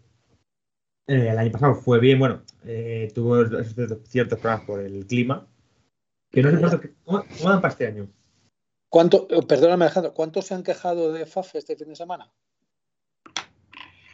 [1.09, 3.45] Eh, el año pasado fue bien, bueno, eh, tuvo
[4.05, 5.47] ciertos problemas por el clima.
[6.31, 8.09] Que no sé cuánto, ¿cómo, cómo dan para este año?
[8.89, 12.31] ¿Cuánto, eh, perdóname, Alejandro, ¿cuántos se han quejado de FAF este fin de semana?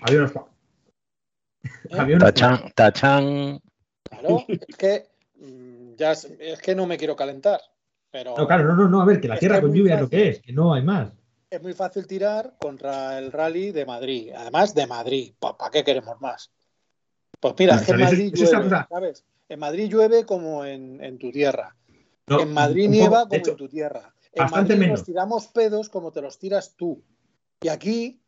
[0.02, 0.33] Había unos.
[0.33, 1.96] ¿Eh?
[1.98, 3.61] Había unos Tachan, tachan.
[4.02, 6.28] Claro, es que mm, ya es,
[6.62, 7.61] que no me quiero calentar,
[8.11, 10.00] pero No, claro, no, no, no, a ver, que la tierra que con lluvia es
[10.00, 11.11] lo que es, que no hay más.
[11.48, 15.33] es muy fácil tirar contra el rally de Madrid, además de Madrid.
[15.38, 16.50] ¿Para qué queremos más?
[17.42, 18.70] Pues mira, es que en Madrid llueve.
[18.88, 19.24] ¿sabes?
[19.48, 21.74] En Madrid llueve como en, en tu tierra.
[22.28, 24.14] No, en Madrid nieva como hecho, en tu tierra.
[24.33, 25.00] En bastante Madrid menos.
[25.00, 27.02] nos tiramos pedos como te los tiras tú.
[27.61, 28.22] Y aquí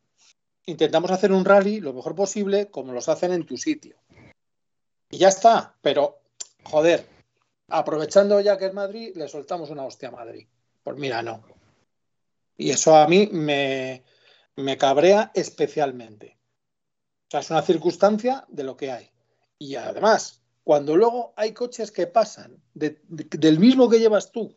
[0.65, 3.95] intentamos hacer un rally lo mejor posible como los hacen en tu sitio.
[5.09, 5.77] Y ya está.
[5.81, 6.19] Pero,
[6.65, 7.07] joder,
[7.69, 10.45] aprovechando ya que es Madrid, le soltamos una hostia a Madrid.
[10.83, 11.41] Pues mira, no.
[12.57, 14.03] Y eso a mí me,
[14.57, 16.34] me cabrea especialmente.
[17.27, 19.09] O sea, es una circunstancia de lo que hay.
[19.57, 24.55] Y además, cuando luego hay coches que pasan de- de- del mismo que llevas tú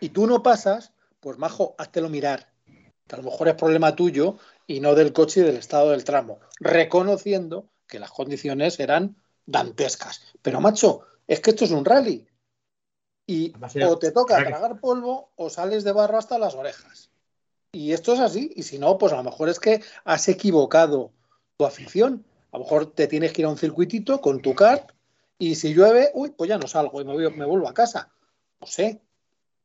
[0.00, 2.52] y tú no pasas, pues majo, háztelo mirar.
[3.06, 6.04] Que a lo mejor es problema tuyo y no del coche y del estado del
[6.04, 6.38] tramo.
[6.60, 10.22] Reconociendo que las condiciones eran dantescas.
[10.42, 12.26] Pero macho, es que esto es un rally.
[13.26, 13.52] Y
[13.86, 17.10] o te toca tragar polvo o sales de barro hasta las orejas.
[17.72, 18.52] Y esto es así.
[18.56, 21.12] Y si no, pues a lo mejor es que has equivocado
[21.60, 22.24] tu afición.
[22.52, 24.92] A lo mejor te tienes que ir a un circuitito con tu kart
[25.38, 28.10] y si llueve, uy, pues ya no salgo y me, voy- me vuelvo a casa.
[28.62, 29.02] No sé,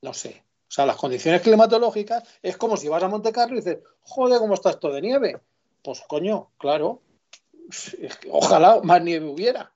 [0.02, 0.44] no sé.
[0.68, 4.40] O sea, las condiciones climatológicas es como si vas a Monte Carlo y dices, joder,
[4.40, 5.40] ¿cómo está esto de nieve?
[5.82, 7.02] Pues coño, claro.
[8.30, 9.72] Ojalá más nieve hubiera.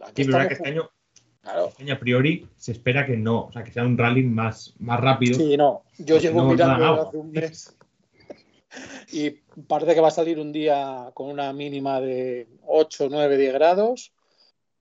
[0.00, 0.90] Aquí Sí, verdad que este año,
[1.40, 1.68] Claro.
[1.68, 4.74] este año a priori se espera que no, o sea, que sea un rally más,
[4.78, 5.38] más rápido.
[5.38, 5.84] Sí, no.
[5.96, 7.74] Yo llevo no mirando hace un mes.
[9.12, 9.30] Y
[9.68, 14.12] parece que va a salir un día con una mínima de 8, 9, 10 grados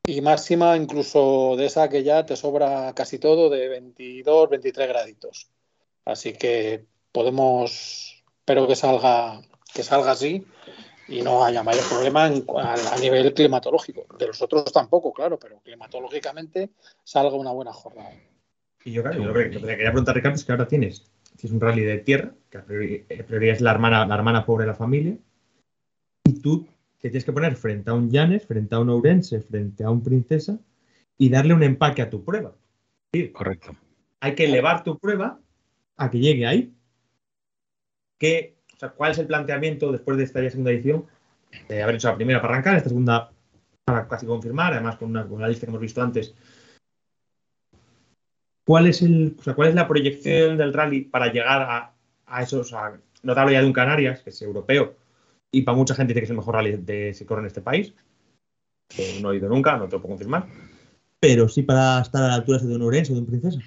[0.05, 5.49] y máxima incluso de esa que ya te sobra casi todo de 22, 23 graditos.
[6.05, 9.41] Así que podemos, espero que salga,
[9.73, 10.45] que salga así
[11.07, 14.05] y no haya mayor problema en- a, a nivel climatológico.
[14.17, 16.71] De los otros tampoco, claro, pero climatológicamente
[17.03, 18.12] salga una buena jornada.
[18.86, 20.67] Y yo, claro, yo lo que, lo que te quería preguntar, Ricardo, es que ahora
[20.67, 21.03] tienes,
[21.38, 24.15] si es un rally de tierra, que a priori, a priori es la hermana, la
[24.15, 25.17] hermana pobre de la familia,
[26.26, 26.65] y tú
[27.00, 30.02] te tienes que poner frente a un Llanes, frente a un Ourense, frente a un
[30.04, 30.60] Princesa,
[31.17, 32.56] y darle un empaque a tu prueba.
[33.34, 33.76] Correcto.
[34.22, 35.39] Hay que elevar tu prueba
[35.98, 36.74] a que llegue ahí.
[38.17, 41.06] ¿Qué, o sea, ¿Cuál es el planteamiento después de esta ya segunda edición?
[41.67, 43.32] De haber hecho la primera para arrancar, esta segunda
[43.86, 46.34] para casi confirmar, además con una, con la lista que hemos visto antes.
[48.65, 51.93] ¿Cuál es, el, o sea, ¿Cuál es la proyección del rally para llegar a,
[52.26, 52.69] a esos?
[52.69, 54.95] Sea, no te hablo ya de un Canarias, que es europeo,
[55.52, 57.62] y para mucha gente dice que es el mejor rally de se corre en este
[57.62, 57.93] país.
[58.88, 60.47] que no he ido nunca, no te lo puedo confirmar.
[61.19, 63.60] Pero sí para estar a la altura de un Orense o de un Princesa.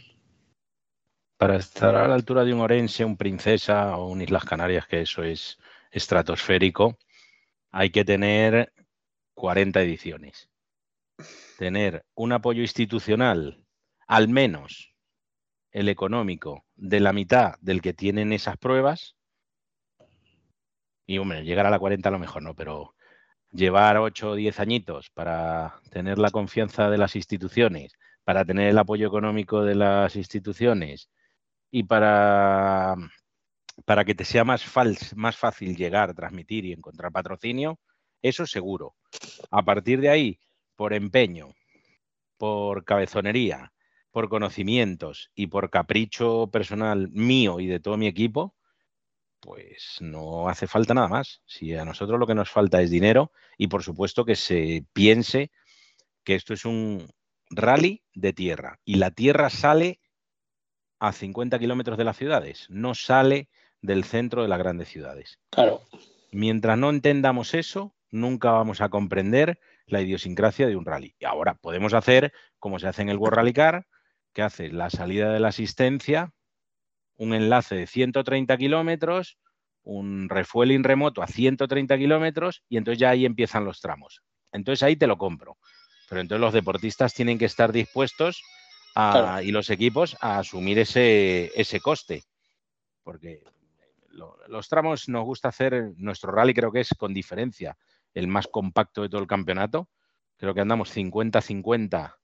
[1.38, 5.02] Para estar a la altura de un Orense, un Princesa o un Islas Canarias, que
[5.02, 5.58] eso es
[5.90, 6.98] estratosférico,
[7.70, 8.72] hay que tener
[9.34, 10.48] 40 ediciones.
[11.58, 13.64] Tener un apoyo institucional,
[14.06, 14.94] al menos
[15.72, 19.16] el económico, de la mitad del que tienen esas pruebas.
[21.06, 22.94] Y hombre, llegar a la 40 a lo mejor no, pero
[23.52, 27.92] llevar 8 o 10 añitos para tener la confianza de las instituciones,
[28.24, 31.10] para tener el apoyo económico de las instituciones
[31.70, 32.96] y para,
[33.84, 34.64] para que te sea más,
[35.14, 37.78] más fácil llegar, transmitir y encontrar patrocinio,
[38.22, 38.94] eso seguro.
[39.50, 40.40] A partir de ahí,
[40.74, 41.54] por empeño,
[42.38, 43.72] por cabezonería,
[44.16, 48.54] por conocimientos y por capricho personal mío y de todo mi equipo,
[49.40, 51.42] pues no hace falta nada más.
[51.44, 55.50] Si a nosotros lo que nos falta es dinero y por supuesto que se piense
[56.24, 57.06] que esto es un
[57.50, 60.00] rally de tierra y la tierra sale
[60.98, 63.50] a 50 kilómetros de las ciudades, no sale
[63.82, 65.38] del centro de las grandes ciudades.
[65.50, 65.82] Claro.
[66.32, 71.14] Mientras no entendamos eso, nunca vamos a comprender la idiosincrasia de un rally.
[71.18, 73.86] Y ahora podemos hacer como se hace en el World Rally Car,
[74.36, 76.30] que hace la salida de la asistencia,
[77.16, 79.38] un enlace de 130 kilómetros,
[79.82, 84.20] un refueling remoto a 130 kilómetros y entonces ya ahí empiezan los tramos.
[84.52, 85.56] Entonces ahí te lo compro.
[86.10, 88.42] Pero entonces los deportistas tienen que estar dispuestos
[88.94, 89.40] a- Claro.
[89.42, 92.24] y los equipos a asumir ese, ese coste.
[93.04, 93.42] Porque
[94.10, 97.78] lo- los tramos nos gusta hacer, nuestro rally creo que es con diferencia
[98.12, 99.88] el más compacto de todo el campeonato.
[100.36, 102.18] Creo que andamos 50-50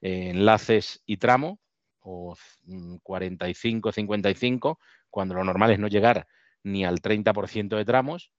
[0.00, 1.60] eh, enlaces y tramo,
[2.00, 4.78] o mm, 45-55,
[5.10, 6.26] cuando lo normal es no llegar
[6.62, 8.32] ni al 30% de tramos.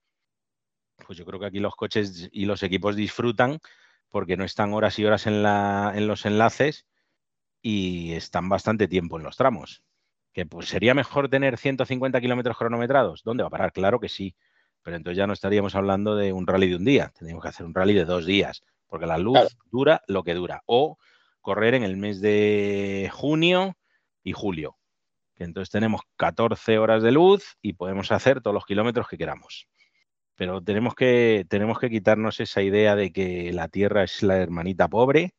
[1.06, 3.58] pues yo creo que aquí los coches y los equipos disfrutan
[4.10, 6.86] porque no están horas y horas en, la, en los enlaces
[7.62, 9.82] y están bastante tiempo en los tramos.
[10.32, 13.22] Que pues sería mejor tener 150 kilómetros cronometrados.
[13.24, 13.72] ¿Dónde va a parar?
[13.72, 14.34] Claro que sí.
[14.82, 17.12] Pero entonces ya no estaríamos hablando de un rally de un día.
[17.16, 18.62] Tendríamos que hacer un rally de dos días.
[18.86, 19.48] Porque la luz Claro.
[19.70, 20.62] dura lo que dura.
[20.66, 20.98] O
[21.48, 23.74] correr en el mes de junio
[24.22, 24.76] y julio.
[25.34, 29.66] Que entonces tenemos 14 horas de luz y podemos hacer todos los kilómetros que queramos.
[30.36, 34.88] Pero tenemos que, tenemos que quitarnos esa idea de que la Tierra es la hermanita
[34.88, 35.32] pobre,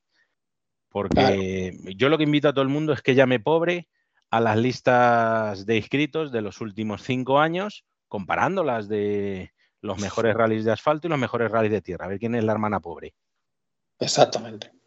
[0.90, 3.88] porque yo lo que invito a todo el mundo es que llame pobre
[4.32, 10.66] a las listas de inscritos de los últimos cinco años, comparándolas de los mejores rallies
[10.66, 13.14] de asfalto y los mejores rallies de tierra, a ver quién es la hermana pobre.
[14.00, 14.79] Exactamente.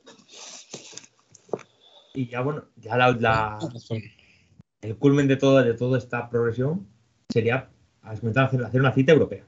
[2.14, 4.02] Y ya, bueno, ya la, la- Razón.
[4.82, 6.86] el culmen de, todo, de toda esta progresión
[7.30, 7.70] sería,
[8.02, 9.44] hacer, hacer una cita europea.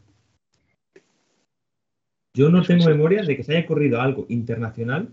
[2.36, 5.08] Yo no tengo memoria de que se haya corrido algo internacional,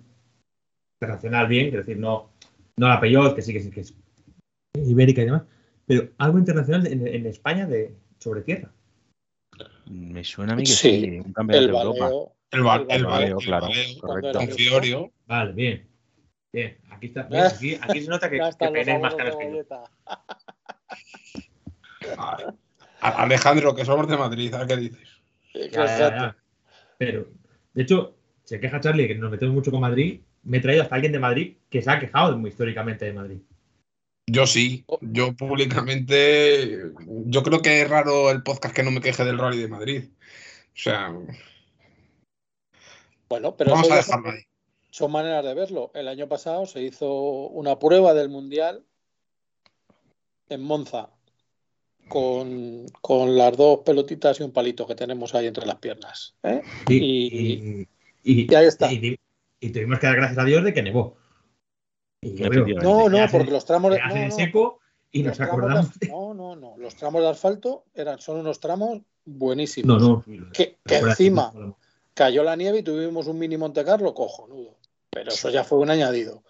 [1.00, 2.32] internacional bien, quiero decir, no,
[2.78, 3.94] no la Peugeot, que sí que sí que es
[4.74, 5.44] ibérica y demás,
[5.86, 8.72] pero algo internacional en, en España de sobre tierra.
[9.86, 12.06] Me suena a mí que Sí, sí, un campeonato El de Europa.
[12.06, 12.36] baleo.
[12.52, 12.66] El, El
[13.00, 13.68] el, baleo, valeo, el claro,
[14.00, 14.40] correcto.
[14.40, 15.12] con Fiorio.
[15.28, 15.91] Vale, bien.
[16.54, 17.24] Bien, aquí está.
[17.24, 19.64] bien, aquí, aquí se nota que, que más caras que yo.
[23.00, 25.08] Alejandro, que somos de Madrid, ¿a qué dices?
[25.54, 26.24] Ya, ya, exacto.
[26.24, 26.38] ya.
[26.98, 27.28] Pero,
[27.74, 30.22] de hecho, se queja Charlie que nos metemos mucho con Madrid.
[30.44, 33.40] Me he traído hasta alguien de Madrid que se ha quejado muy históricamente de Madrid.
[34.28, 39.26] Yo sí, yo públicamente, yo creo que es raro el podcast que no me queje
[39.26, 40.10] del Rally de Madrid.
[40.14, 41.14] O sea,
[43.28, 44.44] Bueno, pero vamos a dejarlo ahí.
[44.92, 45.90] Son maneras de verlo.
[45.96, 47.12] El año pasado se hizo
[47.48, 48.84] una prueba del Mundial
[50.50, 51.10] en Monza
[52.08, 56.36] con, con las dos pelotitas y un palito que tenemos ahí entre las piernas.
[56.44, 56.62] ¿eh?
[56.88, 57.88] Sí, Y-
[58.24, 58.92] y, y- y ahí está.
[58.92, 59.18] y-
[59.60, 61.18] y tuvimos que dar gracias a Dios de que nevó.
[62.82, 64.00] No, no, porque los tramos de.
[64.00, 64.80] No, en no, seco
[65.12, 65.90] y nos de acordamos.
[66.08, 66.78] no, no, no.
[66.78, 70.02] Los tramos de asfalto eran, son unos tramos No, buenísimos.
[70.02, 70.24] no.
[70.54, 71.54] Que, que Recuerda encima
[72.14, 74.78] cayó la nieve y tuvimos un mini Monte Carlo cojonudo.
[75.12, 76.44] Pero eso ya fue un añadido.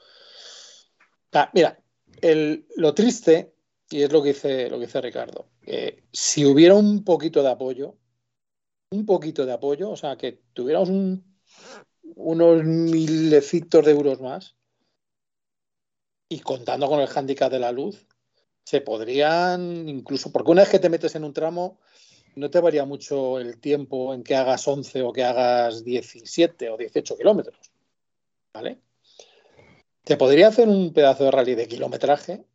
[1.33, 1.79] Ah, mira,
[2.21, 3.55] el- lo triste,
[3.89, 7.49] y es lo que dice, lo que dice Ricardo, que si hubiera un poquito de
[7.49, 7.97] apoyo,
[8.91, 11.39] un poquito de apoyo, o sea, que tuviéramos un-
[12.15, 14.55] unos milecitos de euros más,
[16.29, 18.07] y contando con el hándicap de la luz,
[18.63, 21.79] se podrían incluso, porque una vez que te metes en un tramo,
[22.35, 26.77] no te varía mucho el tiempo en que hagas 11 o que hagas 17 o
[26.77, 27.70] 18 kilómetros.
[28.53, 28.81] ¿Vale?
[30.03, 32.45] Te podría hacer un pedazo de rally de kilometraje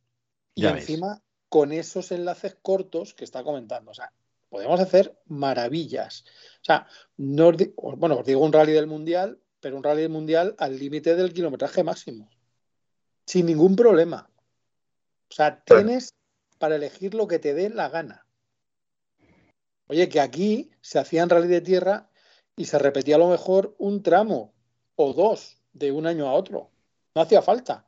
[0.55, 0.83] y Ya ves.
[0.83, 3.91] encima con esos enlaces cortos que está comentando.
[3.93, 4.13] O sea,
[4.49, 6.25] podemos hacer maravillas.
[6.61, 6.87] O sea,
[7.17, 7.57] no os-
[7.97, 11.33] bueno, os digo un rally del mundial, pero un rally del mundial al límite del
[11.33, 12.29] kilometraje máximo.
[13.25, 14.29] Sin ningún problema.
[15.31, 16.15] O sea, tienes
[16.59, 18.27] para elegir lo que te dé la gana.
[19.89, 22.11] Oye, que aquí se hacían rally de tierra
[22.57, 24.53] y se repetía a lo mejor un tramo
[24.97, 26.71] o dos de un año a otro.
[27.15, 27.87] No hacía falta.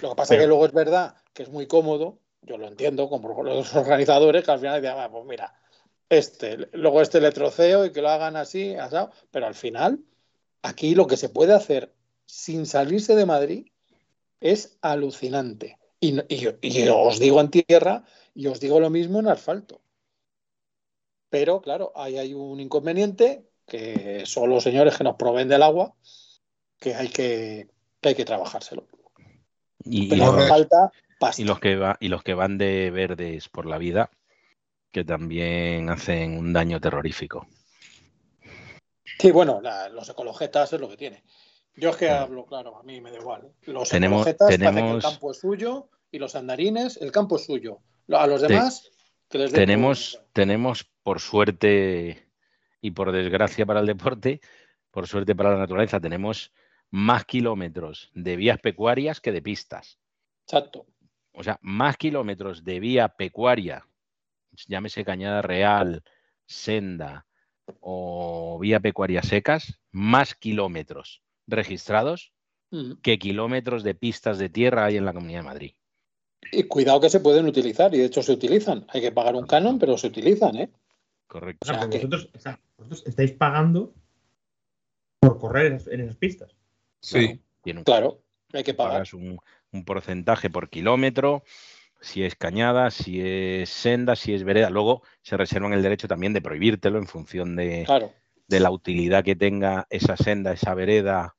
[0.00, 3.08] Lo que pasa es que luego es verdad que es muy cómodo, yo lo entiendo,
[3.08, 5.54] como los organizadores, que al final dicen, "Ah, pues mira,
[6.08, 10.00] este, luego este le troceo y que lo hagan así, asado", pero al final,
[10.62, 11.94] aquí lo que se puede hacer
[12.26, 13.66] sin salirse de Madrid
[14.40, 15.78] es alucinante.
[16.00, 18.04] Y, y- y os digo en tierra
[18.34, 19.80] y os digo lo mismo en asfalto.
[21.30, 25.94] Pero claro, ahí hay un inconveniente que son los señores que nos proveen del agua,
[26.78, 27.68] que hay que,
[28.02, 28.86] que hay que trabajárselo.
[29.84, 31.40] Y, y los- falta pasta.
[31.40, 34.10] y los que va, y los que van de verdes por la vida,
[34.90, 37.46] que también hacen un daño terrorífico.
[39.18, 41.22] Sí, bueno, la- los ecologetas es lo que tiene.
[41.74, 43.50] Yo es que hablo, claro, a mí me da igual.
[43.62, 47.36] Los Tenemos- ecologetas parece que el tenemos- campo es suyo y los andarines, el campo
[47.36, 47.78] es suyo.
[48.10, 48.90] A los Te- demás,
[49.30, 52.28] que les dé Tenemos, tenemos, por suerte
[52.82, 54.40] y por desgracia para el deporte,
[54.90, 56.52] por suerte para la naturaleza, tenemos
[56.90, 59.98] más kilómetros de vías pecuarias que de pistas.
[60.46, 60.84] Exacto.
[61.32, 63.86] O sea, más kilómetros de vía pecuaria,
[64.66, 66.02] llámese cañada real,
[66.44, 67.24] senda
[67.80, 72.32] o vía pecuaria secas, más kilómetros registrados
[72.74, 72.94] Mm.
[73.02, 75.72] que kilómetros de pistas de tierra hay en la Comunidad de Madrid.
[76.50, 78.86] Y cuidado que se pueden utilizar, y de hecho se utilizan.
[78.88, 80.70] Hay que pagar un canon, pero se utilizan, ¿eh?
[81.26, 81.64] Correcto.
[81.64, 82.06] O sea, O sea, que que-
[82.82, 83.94] vosotros, estáis pagando
[85.20, 86.56] por correr en esas, pistas.
[87.00, 87.40] Sí.
[87.62, 88.22] Tiene un- Claro,
[88.52, 88.92] hay que pagar.
[88.94, 89.38] pagas un,
[89.72, 91.42] un porcentaje por kilómetro.
[92.00, 94.70] si es cañada, si es senda, si es vereda.
[94.70, 98.12] Luego se reservan el derecho también de prohibírtelo en función de, Claro.
[98.48, 101.36] de la utilidad que tenga esa senda, esa vereda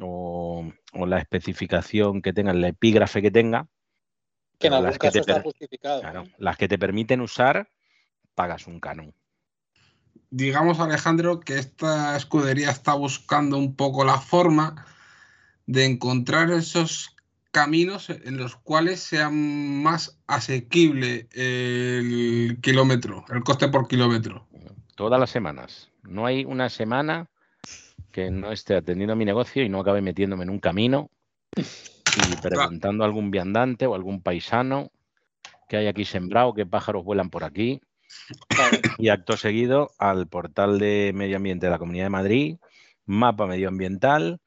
[0.00, 3.68] o, o la especificación que tenga, el epígrafe que tenga.
[4.58, 6.00] Que en algún las que caso te está justificado.
[6.00, 6.34] Claro, ¿eh?
[6.38, 7.68] las que te permiten usar,
[8.34, 9.12] pagas un canon.
[10.36, 14.84] Digamos, Alejandro, que esta escudería está buscando un poco la forma
[15.64, 17.16] de encontrar esos
[17.52, 24.46] caminos en los cuales sea más asequible el kilómetro, el coste por kilómetro.
[24.94, 25.90] Todas las semanas.
[26.02, 27.30] No hay una semana
[28.12, 31.10] que no esté atendiendo a mi negocio y no acabe metiéndome en un camino
[31.56, 34.90] y preguntando a algún viandante o algún paisano
[35.66, 37.80] que hay aquí sembrado, qué pájaros vuelan por aquí.
[38.98, 42.56] Y acto seguido al portal de medio ambiente de la Comunidad de Madrid,
[43.04, 44.40] mapa medioambiental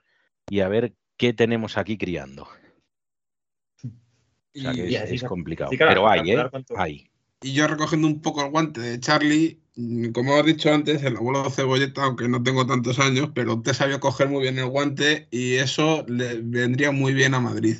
[0.49, 2.47] y a ver qué tenemos aquí criando.
[3.83, 5.69] O sea que Y, es, así es ca- complicado.
[5.71, 6.49] claro, Pero hay, ¿eh?
[6.75, 7.09] Hay.
[7.41, 11.15] y yo recogiendo un poco el guante de Charlie, mm, como has dicho antes, el
[11.17, 15.27] abuelo cebolleta, aunque no tengo tantos años, pero te sabía coger muy bien el guante
[15.31, 17.77] y eso le vendría muy bien a Madrid.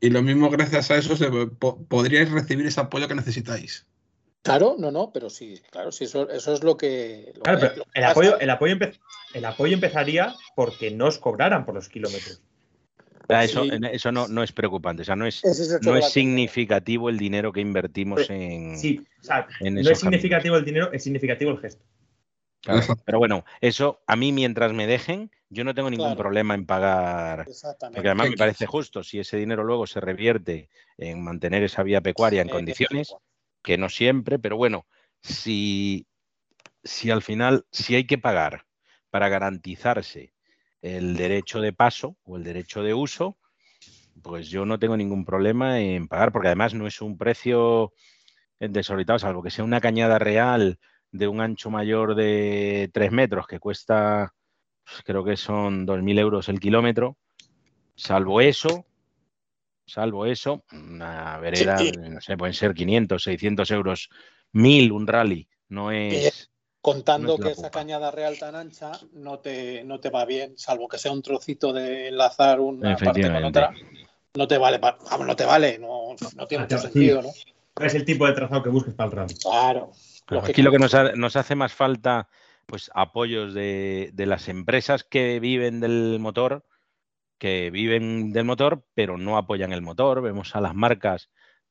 [0.00, 3.86] Y lo mismo gracias a eso se, po- podríais recibir ese apoyo que necesitáis.
[4.42, 7.32] Claro, no, no, pero sí, claro, sí, eso, eso es lo que.
[7.36, 8.10] lo Claro, que- pero lo que el pasa.
[8.10, 8.98] apoyo, el, apoyo empe-
[9.34, 12.42] el apoyo empezaría porque no os cobraran por los kilómetros.
[13.28, 13.70] Ah, Eso, Sí.
[13.92, 15.02] eso no, no es preocupante.
[15.02, 15.42] O sea, no es,
[15.80, 20.56] no es significativo el dinero que invertimos en, Sí, o sea, en no es significativo
[20.56, 21.84] el dinero, es significativo el gesto.
[22.62, 22.82] Claro.
[23.04, 26.18] Pero bueno, eso a mí mientras me dejen, yo no tengo ningún Claro.
[26.18, 27.44] problema en pagar.
[27.48, 27.96] Exactamente.
[27.96, 30.68] Porque además me parece justo, si ese dinero luego se revierte
[30.98, 33.14] en mantener esa vía pecuaria en Eh, condiciones,
[33.62, 34.86] que no siempre, pero bueno,
[35.20, 36.06] si,
[36.82, 38.66] si al final, si hay que pagar
[39.10, 40.34] para garantizarse
[40.80, 43.38] el derecho de paso o el derecho de uso,
[44.22, 47.92] pues yo no tengo ningún problema en pagar, porque además no es un precio
[48.58, 50.78] desorbitado, salvo que sea una cañada real
[51.10, 54.34] de un ancho mayor de 3 metros que cuesta,
[54.84, 57.16] pues, creo que son 2.000 euros el kilómetro.
[57.94, 58.86] Salvo eso,
[59.86, 61.92] salvo eso, una vereda, Sí.
[61.96, 64.08] no sé, pueden ser 500, 600 euros,
[64.52, 66.48] 1.000 un rally, no es...
[66.80, 70.24] Contando No es la que esa cañada real tan ancha no te, no te va
[70.24, 73.72] bien, salvo que sea un trocito de enlazar una parte con otra.
[74.34, 76.88] No te vale, vamos, no te vale, no, no tiene Ah, mucho sí.
[76.88, 77.28] sentido, ¿no?
[77.84, 79.34] Es el tipo de trazado que busques para el rally.
[79.36, 79.92] Claro.
[80.26, 82.28] Claro, Aquí lo que nos, ha- nos hace más falta,
[82.66, 86.64] pues apoyos de, de las empresas que viven del motor,
[87.42, 90.22] que viven del motor, pero no apoyan el motor.
[90.22, 91.28] Vemos a las marcas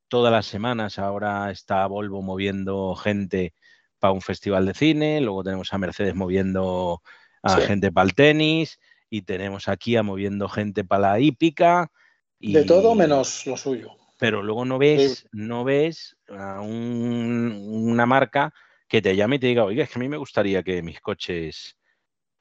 [0.09, 0.99] todas las semanas.
[0.99, 3.53] Ahora está Volvo moviendo gente
[3.97, 7.01] para un festival de cine, luego tenemos a Mercedes moviendo
[7.41, 7.67] a Sí.
[7.67, 11.89] gente para el tenis y tenemos a Kia moviendo gente para la hípica.
[12.37, 13.91] Y, De todo menos lo suyo.
[14.17, 17.57] pero luego no ves, no ves a un-
[17.89, 18.53] una marca
[18.89, 20.99] que te llame y te diga, oiga, es que a mí me gustaría que mis
[20.99, 21.77] coches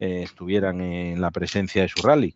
[0.01, 2.35] eh, estuvieran en la presencia de su rally.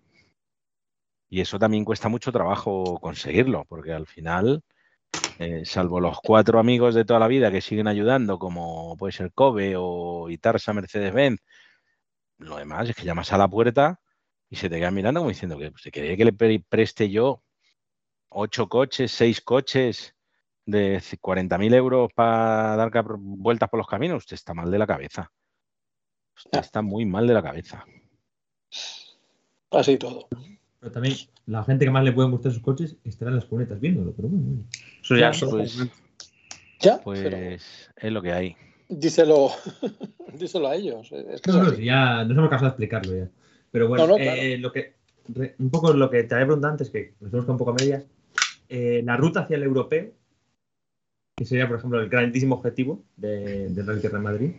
[1.34, 4.62] Y eso también cuesta mucho trabajo conseguirlo, porque al final,
[5.36, 9.32] eh, salvo los cuatro amigos de toda la vida que siguen ayudando, como puede ser
[9.32, 11.40] Kobe o Itarsa Mercedes-Benz,
[12.38, 13.98] lo demás es que llamas a la puerta
[14.48, 17.42] y se te quedan mirando como diciendo que se quería que le pre- preste yo
[18.28, 20.14] ocho coches, seis coches
[20.66, 25.32] de 40.000 euros para dar vueltas por los caminos, usted está mal de la cabeza.
[26.36, 27.84] Usted está muy mal de la cabeza.
[29.72, 30.28] Así todo.
[30.84, 31.14] Pero también
[31.46, 34.12] la gente que más le pueden gustar sus coches estará en las cunetas viéndolo.
[34.12, 34.64] Pero bueno, bueno.
[35.02, 35.32] eso ya.
[35.48, 35.78] Pues,
[36.78, 37.38] Ya, pues pero
[37.96, 38.56] es lo que hay.
[38.90, 39.48] díselo,
[40.38, 41.10] díselo a ellos.
[41.10, 43.30] Es que No, es no, si ya nos hemos cansado de explicarlo ya.
[43.70, 44.42] Pero bueno, No, no, claro.
[44.42, 44.92] eh, lo que,
[45.28, 47.70] re- un poco lo que te había preguntado antes, que nos hemos quedado un poco
[47.70, 48.06] a medias,
[48.68, 50.12] eh, la ruta hacia el europeo,
[51.34, 54.50] que sería, por ejemplo, el grandísimo objetivo de- del Rally Tierra de Madrid.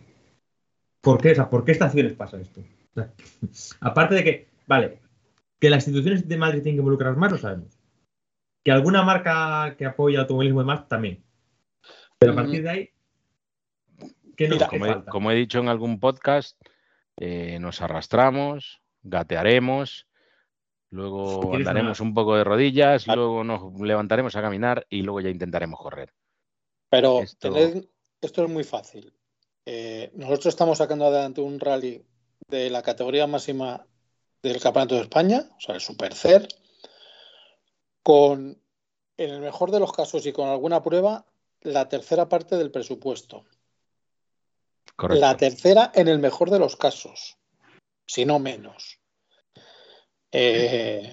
[1.02, 1.30] ¿Por qué?
[1.30, 2.62] O sea, ¿por qué estaciones pasa esto?
[2.62, 3.12] O sea,
[3.80, 4.98] aparte de que, vale,
[5.60, 7.78] que las instituciones de Madrid tienen que involucrar más, lo sabemos.
[8.64, 11.24] Que alguna marca que apoya el automovilismo y demás, también.
[12.18, 12.36] Pero a Mm.
[12.38, 12.90] partir de ahí,
[14.36, 15.10] ¿qué nos Mira, Como he, falta?
[15.10, 16.60] como he dicho en algún podcast,
[17.18, 20.08] eh, nos arrastramos, gatearemos,
[20.90, 23.22] luego Si andaremos una- un poco de rodillas, Claro.
[23.22, 26.12] luego nos levantaremos a caminar y luego ya intentaremos correr.
[26.90, 27.88] Pero Esto- tened-
[28.20, 29.12] esto es muy fácil.
[29.64, 32.04] Eh, nosotros estamos sacando adelante un rally
[32.48, 33.86] de la categoría máxima
[34.48, 36.48] del Campeonato de España, o sea, el Super CER,
[38.02, 38.60] con,
[39.16, 41.26] en el mejor de los casos y con alguna prueba,
[41.62, 43.44] la tercera parte del presupuesto.
[44.94, 45.20] Correcto.
[45.20, 47.36] La tercera en el mejor de los casos,
[48.06, 48.98] si no menos.
[50.32, 51.12] Eh,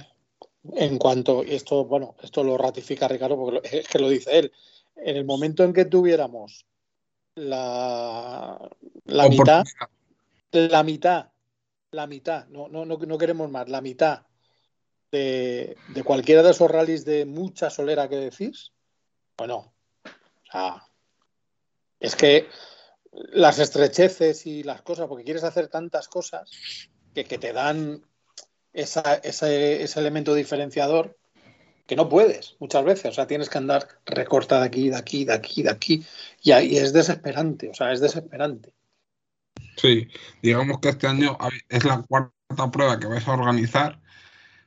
[0.75, 4.53] En cuanto, y esto, bueno, esto lo ratifica Ricardo porque es que lo dice él,
[4.95, 6.65] en el momento en que tuviéramos
[7.35, 8.57] la,
[9.03, 9.65] la mitad,
[10.51, 11.32] la mitad,
[11.93, 14.25] la mitad, no, no, no, queremos más, la mitad
[15.11, 18.71] de, de, cualquiera de esos rallies de mucha solera que decís,
[19.37, 19.73] bueno,
[20.05, 20.87] o sea,
[21.99, 22.47] es que
[23.31, 26.49] las estrecheces y las cosas, porque quieres hacer tantas cosas
[27.13, 28.03] que, que te dan
[28.73, 31.17] esa, ese, ese, elemento diferenciador
[31.85, 33.05] que no puedes muchas veces.
[33.11, 36.05] O sea, tienes que andar recorta de aquí, de aquí, de aquí, de aquí.
[36.41, 38.73] Y ahí es desesperante, o sea, es desesperante.
[39.77, 40.07] Sí,
[40.41, 41.37] digamos que este año
[41.69, 43.99] es la cuarta prueba que vais a organizar.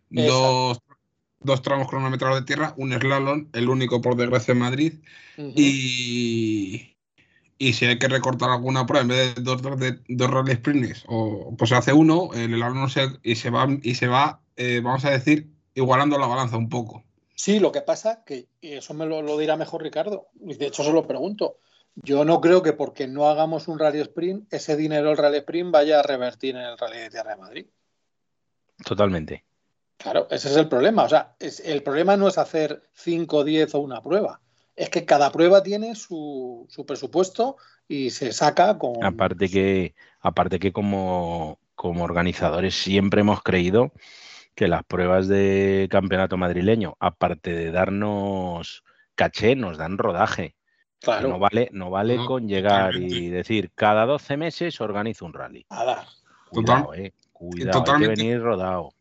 [0.08, 0.78] Dos,
[1.40, 4.94] dos, tramos cronometrados de tierra, un slalom, el único por desgracia en Madrid.
[5.36, 5.52] Uh -huh.
[5.56, 6.96] Y
[7.58, 11.04] y si hay que recortar alguna prueba en vez de dos, de, dos rally sprints,
[11.08, 14.80] o pues se hace uno, el helado se, y se va, y se va eh,
[14.82, 17.04] vamos a decir, igualando la balanza un poco.
[17.34, 20.66] Sí, lo que pasa que, y eso me lo, lo, dirá mejor Ricardo, y de
[20.66, 21.58] hecho se lo pregunto,
[21.96, 25.72] yo no creo que porque no hagamos un rally sprint, ese dinero del rally sprint
[25.72, 27.66] vaya a revertir en el rally de Tierra de Madrid.
[28.84, 29.44] Totalmente.
[29.96, 31.04] Claro, ese es el problema.
[31.04, 34.40] O sea, es, el problema no es hacer 5, 10 o una prueba
[34.76, 37.56] es que cada prueba tiene su, su, presupuesto
[37.88, 39.02] y se saca con.
[39.02, 43.92] Aparte que, aparte que como, como organizadores siempre hemos creído
[44.54, 48.84] que las pruebas de campeonato madrileño, aparte de darnos
[49.14, 50.54] caché, nos dan rodaje.
[51.06, 51.28] Claro.
[51.28, 55.64] No vale, no vale no, con llegar y decir cada 12 meses organizo un rally.
[55.70, 56.04] Nada.
[56.50, 57.14] Cuidado, Total, eh.
[57.32, 58.92] Cuidado, totalmente, hay que venir rodado.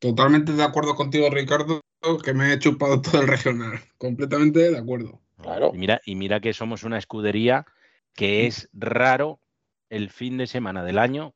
[0.00, 1.80] Totalmente de acuerdo contigo, Ricardo
[2.24, 3.78] que me he chupado todo el regional.
[3.98, 5.20] Completamente de acuerdo.
[5.40, 5.70] Claro.
[5.72, 7.66] Y mira, y mira que somos una escudería
[8.14, 9.38] que es raro
[9.90, 11.34] el fin de semana del año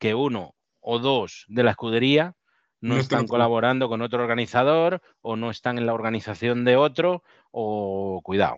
[0.00, 2.34] que uno o dos de la escudería
[2.80, 7.22] no, no están colaborando con otro organizador o no están en la organización de otro
[7.52, 8.56] o cuidado.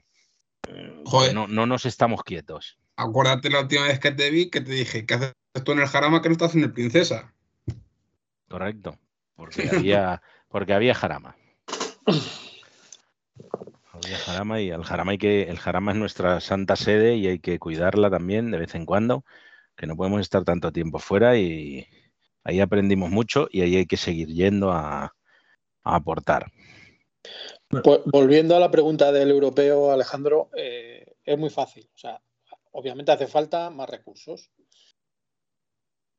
[1.04, 1.34] Joder.
[1.34, 2.78] No, no nos estamos quietos.
[2.96, 5.32] Acuérdate la última vez que te vi que te dije que haces
[5.64, 7.34] tú en el jarama que no estás en el princesa.
[8.48, 8.98] Correcto.
[9.34, 11.36] Porque había, porque había jarama.
[12.06, 12.20] El
[14.16, 17.58] jarama y el jarama hay que el jarama es nuestra santa sede y hay que
[17.58, 19.24] cuidarla también de vez en cuando,
[19.76, 21.86] que no podemos estar tanto tiempo fuera y
[22.42, 25.14] ahí aprendimos mucho y ahí hay que seguir yendo a,
[25.84, 26.50] a aportar.
[27.68, 31.88] Pues, volviendo a la pregunta del europeo, Alejandro, eh, es muy fácil.
[31.94, 32.20] O sea,
[32.72, 34.50] obviamente hace falta más recursos.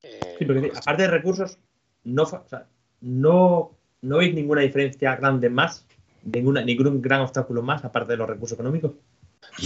[0.02, 1.60] Eh, sí, porque aparte de recursos,
[2.04, 2.68] no, o sea,
[3.02, 5.86] no ¿no veis ninguna diferencia grande más?
[6.24, 8.92] Ninguna, ¿Ningún gran obstáculo más aparte de los recursos económicos?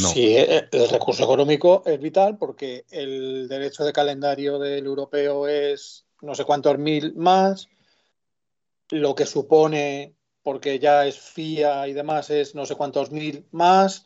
[0.02, 0.08] No.
[0.10, 6.34] Sí, el recurso económico es vital porque el derecho de calendario del europeo es no
[6.34, 7.68] sé cuántos mil más,
[8.90, 10.16] lo que supone,
[10.48, 14.06] porque ya es FIA y demás, es no sé cuántos mil más,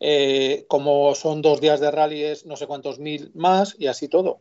[0.00, 4.08] eh, como son dos días de rally es no sé cuántos mil más y así
[4.08, 4.40] todo.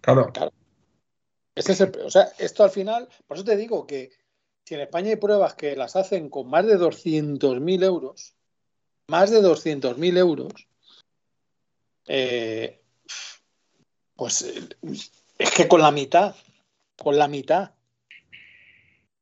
[0.00, 0.32] Claro.
[0.32, 0.52] claro.
[1.52, 4.12] Ese es el, o sea, esto al final, por eso te digo que
[4.64, 8.36] si en España hay pruebas que las hacen con más de 200.000 euros,
[9.08, 10.52] más de 200.000 euros,
[12.06, 12.80] eh,
[14.14, 14.42] pues
[15.38, 16.36] es que con la mitad,
[16.96, 17.72] con la mitad.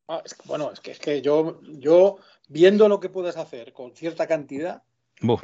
[0.09, 3.73] Ah, es que, bueno, es que, es que yo, yo, viendo lo que puedes hacer
[3.73, 4.83] con cierta cantidad.
[5.21, 5.43] Buf.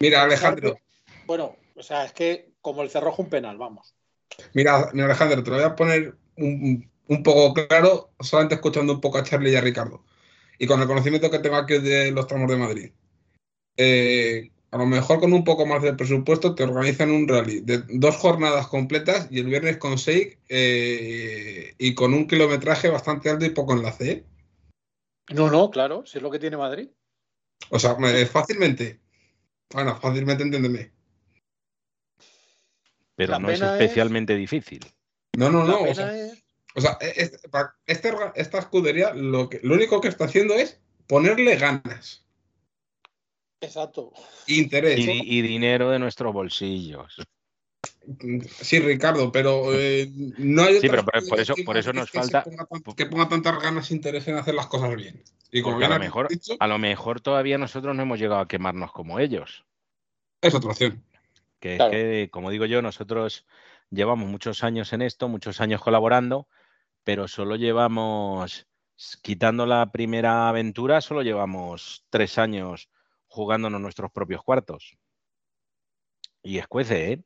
[0.00, 0.74] Mira, Alejandro.
[0.74, 0.82] Que,
[1.26, 3.94] bueno, o sea, es que como el cerrojo un penal, vamos.
[4.54, 9.00] Mira, mira, Alejandro, te lo voy a poner un, un, poco claro, solamente escuchando un
[9.00, 10.04] poco a Charlie y a Ricardo.
[10.58, 12.92] Y con el conocimiento que tengo aquí de los tramos de Madrid.
[13.76, 17.82] Eh, a lo mejor con un poco más de presupuesto te organizan un rally de
[17.88, 23.46] dos jornadas completas y el viernes con seis eh, y con un kilometraje bastante alto
[23.46, 24.10] y poco enlace.
[24.10, 24.24] ¿eh?
[25.30, 26.88] No, no, claro, si es lo que tiene Madrid.
[27.70, 27.96] O sea,
[28.30, 29.00] fácilmente.
[29.72, 30.92] Bueno, fácilmente entiéndeme.
[33.16, 34.38] Pero La no es especialmente es...
[34.38, 34.80] difícil.
[35.36, 35.82] No, no, no.
[35.82, 36.44] O sea, es...
[36.74, 37.38] o sea este,
[37.86, 42.27] esta, esta escudería lo, que, lo único que está haciendo es ponerle ganas.
[43.60, 44.12] Exacto.
[44.46, 45.00] Interés.
[45.00, 47.16] Y, y, dinero de nuestros bolsillos.
[48.62, 50.80] Sí, Ricardo, pero eh, no hay.
[50.80, 52.42] Sí, pero por, por eso, por eso nos que falta.
[52.42, 55.22] Ponga, que ponga tantas ganas e interés en hacer las cosas bien.
[55.50, 58.48] Y como a, lo mejor, dicho, a lo mejor todavía nosotros no hemos llegado a
[58.48, 59.64] quemarnos como ellos.
[60.40, 61.04] Es otra opción.
[61.60, 61.90] Que, claro.
[61.90, 63.46] que, como digo yo, nosotros
[63.90, 66.48] llevamos muchos años en esto, muchos años colaborando,
[67.04, 68.66] pero solo llevamos,
[69.22, 72.90] quitando la primera aventura, solo llevamos tres años
[73.28, 74.96] jugándonos nuestros propios cuartos.
[76.42, 77.22] Y escuece, ¿eh?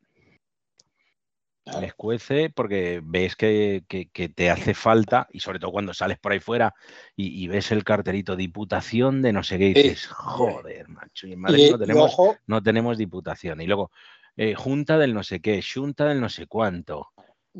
[1.81, 6.33] Escuece porque ves que, que- que te hace falta, y sobre todo cuando sales por
[6.33, 6.75] ahí fuera
[7.17, 11.33] y, y ves el carterito diputación de no sé qué, y dices, joder, macho, y
[11.33, 13.61] en Madrid Y, no tenemos, ojo, no tenemos diputación.
[13.61, 13.91] Y luego,
[14.37, 17.13] eh, junta del no sé qué, junta del no sé cuánto.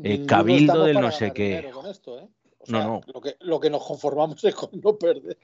[0.03, 1.45] eh, cabildo del no sé qué.
[1.49, 2.27] dinero con esto, ¿eh?
[2.59, 3.01] O No, no.
[3.13, 5.37] Lo, que, lo que nos conformamos es con no perder.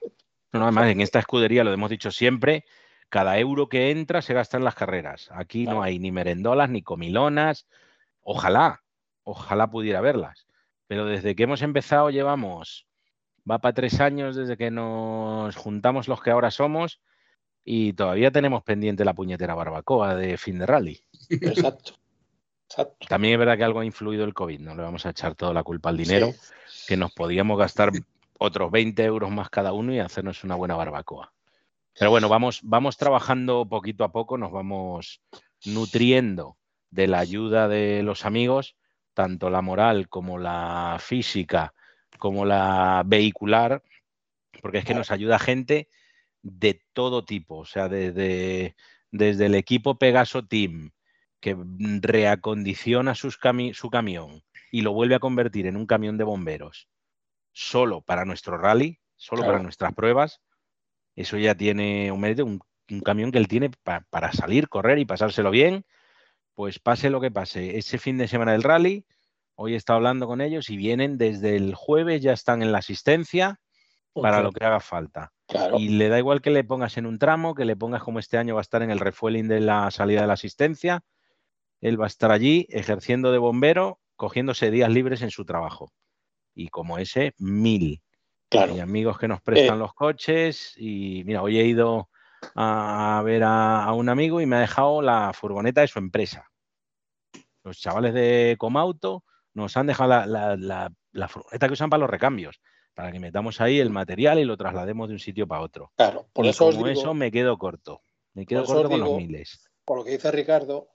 [0.52, 2.64] No, no, además, en esta escudería, lo hemos dicho siempre,
[3.10, 5.28] cada euro que entra se gasta en las carreras.
[5.32, 7.66] Aquí no hay ni merendolas, ni comilonas.
[8.22, 8.82] Ojalá,
[9.24, 10.46] ojalá pudiera verlas.
[10.86, 12.86] Pero desde que hemos empezado llevamos,
[13.48, 17.00] va para tres años desde que nos juntamos los que ahora somos
[17.64, 21.00] y todavía tenemos pendiente la puñetera barbacoa de fin de rally.
[21.28, 21.94] Exacto.
[22.68, 23.06] Exacto.
[23.08, 25.52] También es verdad que algo ha influido el COVID, no le vamos a echar toda
[25.52, 26.32] la culpa al dinero,
[26.68, 26.86] Sí.
[26.86, 27.90] que nos podíamos gastar
[28.38, 31.32] otros 20 euros más cada uno y hacernos una buena barbacoa.
[32.00, 35.20] Pero bueno, vamos, vamos trabajando poquito a poco, nos vamos
[35.66, 36.56] nutriendo
[36.88, 38.74] de la ayuda de los amigos,
[39.12, 41.74] tanto la moral como la física,
[42.16, 43.82] como la vehicular,
[44.62, 45.90] porque es que nos ayuda gente
[46.40, 48.76] de todo tipo, o sea, desde,
[49.10, 50.92] desde el equipo Pegaso Team,
[51.38, 51.54] que
[52.00, 54.42] reacondiciona sus cami- su camión
[54.72, 56.88] y lo vuelve a convertir en un camión de bomberos,
[57.52, 59.52] solo para nuestro rally, solo Claro.
[59.52, 60.40] para nuestras pruebas,
[61.16, 64.98] eso ya tiene un mérito, un, un camión que él tiene pa- para salir, correr
[64.98, 65.84] y pasárselo bien,
[66.54, 67.78] pues pase lo que pase.
[67.78, 69.04] Ese fin de semana del rally,
[69.54, 72.78] hoy he estado hablando con ellos y vienen desde el jueves, ya están en la
[72.78, 73.60] asistencia
[74.12, 75.32] para lo que haga falta.
[75.46, 75.78] Claro.
[75.78, 78.38] Y le da igual que le pongas en un tramo, que le pongas como este
[78.38, 81.02] año va a estar en el refueling de la salida de la asistencia.
[81.80, 85.92] Él va a estar allí ejerciendo de bombero, cogiéndose días libres en su trabajo.
[86.54, 88.02] Y como ese, mil.
[88.50, 88.74] Claro.
[88.74, 89.78] Hay amigos que nos prestan Eh.
[89.78, 92.10] los coches y mira, hoy he ido
[92.54, 96.46] a ver a, a un amigo y me ha dejado la furgoneta de su empresa.
[97.64, 99.24] Los chavales de Comauto
[99.54, 102.60] nos han dejado la, la- la- la furgoneta que usan para los recambios,
[102.94, 105.92] para que metamos ahí el material y lo traslademos de un sitio para otro.
[105.96, 106.28] Claro.
[106.32, 108.02] Por y eso os como digo, eso me quedo corto.
[108.34, 109.68] Me quedo corto os con los digo- miles.
[109.84, 110.88] por lo que dice Ricardo,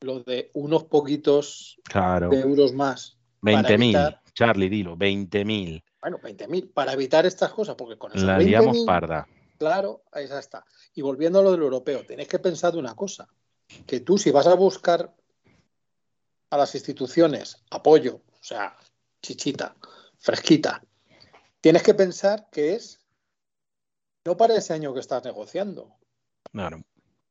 [0.00, 2.28] lo de unos poquitos Claro.
[2.28, 3.18] de euros más.
[3.40, 3.74] para 20.000.
[3.96, 5.82] evitar- Charlie, dilo, 20.000.
[6.02, 9.28] Bueno, 20.000 para evitar estas cosas, porque con esos La liamos 20.000, parda.
[9.56, 10.64] Claro, ahí ya está.
[10.94, 13.28] Y volviendo a lo del europeo, tenéis que pensar de una cosa,
[13.86, 15.14] que tú si vas a buscar
[16.50, 18.76] a las instituciones apoyo, o sea,
[19.22, 19.76] chichita,
[20.18, 20.82] fresquita,
[21.60, 23.00] tienes que pensar que es
[24.24, 25.96] no para ese año que estás negociando,
[26.50, 26.82] Claro.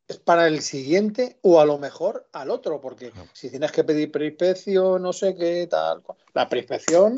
[0.07, 4.11] es para el siguiente o a lo mejor al otro, porque si tienes que pedir
[4.11, 6.01] preinspección, no sé qué, tal,
[6.33, 7.15] la preinspección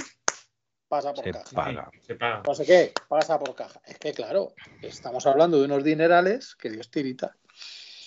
[0.93, 1.91] pasa por Se caja paga.
[2.05, 2.43] Se paga.
[2.45, 3.81] no sé qué, pasa por caja.
[3.85, 7.35] Es que, claro, estamos hablando de unos dinerales que Dios tirita.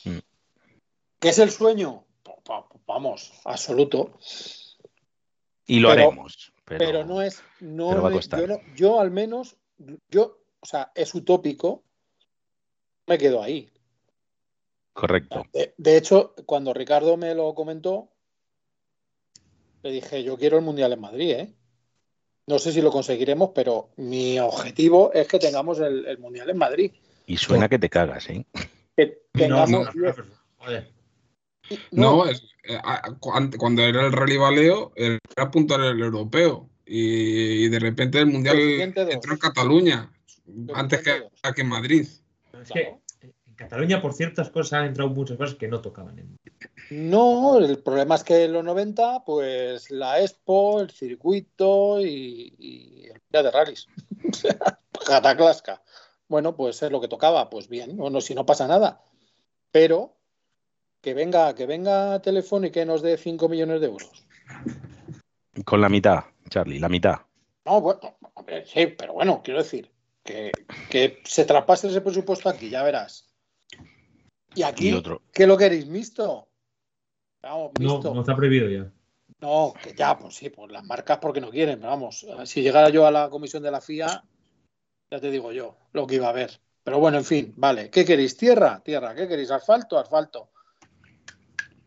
[0.05, 0.19] Mm.
[1.19, 2.05] ¿Qué es el sueño?
[2.87, 4.17] Vamos, absoluto.
[5.67, 6.53] Y lo Pero- haremos.
[6.65, 7.43] Pero, Pero, no es.
[7.61, 8.41] No pero va a me- costar.
[8.41, 9.57] yo, no- yo al menos,
[10.11, 11.83] yo, o sea, es utópico.
[13.07, 13.69] Me quedo ahí.
[14.93, 15.45] Correcto.
[15.53, 18.09] De, de hecho, cuando Ricardo me lo comentó,
[19.83, 21.55] le dije, yo quiero el Mundial en Madrid, ¿eh?
[22.47, 26.59] No sé si lo conseguiremos, pero mi objetivo es que tengamos el, el Mundial en
[26.59, 26.93] Madrid.
[27.27, 28.47] Y suena que te cagas, ¿eh?
[28.97, 30.15] Que No, tengamos no, no,
[30.59, 30.93] joder.
[31.91, 32.79] No, es- eh,
[33.59, 36.69] cuando era el Rally Valeo, era apuntar el europeo.
[36.87, 40.13] Y, y de repente el Mundial entró en Cataluña,
[40.75, 42.07] antes que aquí en Madrid.
[42.63, 42.95] Es que
[43.57, 46.19] Cataluña, por ciertas cosas, han entrado muchas cosas que no tocaban.
[46.19, 46.37] En...
[46.91, 53.07] No, el problema es que en los 90, pues la Expo, el circuito y, y
[53.07, 53.89] el Mundial de rallies.
[54.29, 54.59] O sea,
[55.07, 55.83] Cataclasca.
[56.29, 59.03] Bueno, pues es lo que tocaba, pues bien, bueno, si no pasa nada.
[59.71, 60.17] Pero
[61.01, 64.27] que venga, que venga Telefónica y nos dé 5 millones de euros.
[65.65, 67.21] Con la mitad, Charlie, la mitad.
[67.65, 68.17] No, bueno,
[68.65, 69.91] sí, pero bueno, quiero decir,
[70.25, 70.51] que,
[70.91, 73.26] que se traspase ese presupuesto aquí, ya verás.
[74.57, 75.23] Y aquí, Y otro.
[75.33, 75.87] ¿qué lo queréis?
[75.87, 76.49] ¿Mixto?
[77.43, 78.13] Vamos, No, mixto.
[78.15, 78.91] no está prohibido ya.
[79.41, 82.89] No, que ya, pues sí, pues las marcas porque no quieren, pero vamos, si llegara
[82.89, 84.25] yo a la comisión de la FIA,
[85.11, 86.59] ya te digo yo lo que iba a haber.
[86.83, 87.91] Pero bueno, en fin, vale.
[87.91, 88.37] ¿Qué queréis?
[88.37, 88.81] ¿Tierra?
[88.83, 89.15] Tierra.
[89.15, 89.51] ¿Qué queréis?
[89.51, 89.99] ¿Asfalto?
[89.99, 90.49] Asfalto.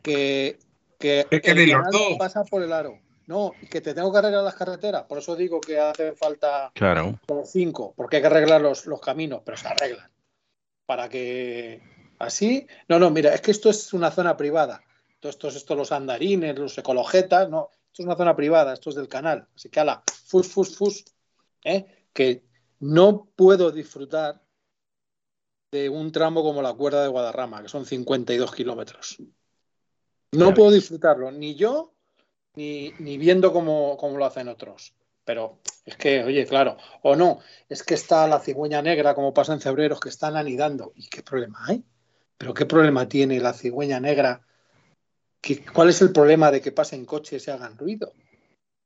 [0.01, 0.59] Que,
[0.99, 2.17] que ¿Qué queréis, el los dos?
[2.17, 2.99] pasa por el aro.
[3.27, 5.03] No, que te tengo que arreglar las carreteras.
[5.03, 7.19] Por eso digo que hace falta Claro.
[7.45, 10.09] cinco, porque hay que arreglar los, los caminos, pero se arreglan.
[10.85, 11.81] Para que
[12.19, 12.67] así.
[12.87, 14.81] No, no, mira, es que esto es una zona privada.
[15.19, 17.71] Todo esto, esto los andarines, los ecologetas, no.
[17.87, 19.47] Esto es una zona privada, esto es del canal.
[19.55, 21.05] Así que ala, fus, fus, fus.
[21.63, 22.05] ¿eh?
[22.13, 22.43] Que
[22.79, 24.41] no puedo disfrutar
[25.71, 29.17] de un tramo como la cuerda de Guadarrama, que son 52 kilómetros.
[30.31, 31.93] No puedo disfrutarlo, ni yo,
[32.55, 34.93] ni, ni viendo cómo, cómo lo hacen otros.
[35.25, 39.53] Pero es que, oye, claro, o no, es que está la cigüeña negra, como pasa
[39.53, 40.91] en Cebreros, que están anidando.
[40.95, 41.83] ¿Y qué problema hay?
[42.39, 44.41] ¿Pero qué problema tiene la cigüeña negra?
[45.41, 48.13] ¿Qué- ¿Cuál es el problema de que pasen coches y hagan ruido?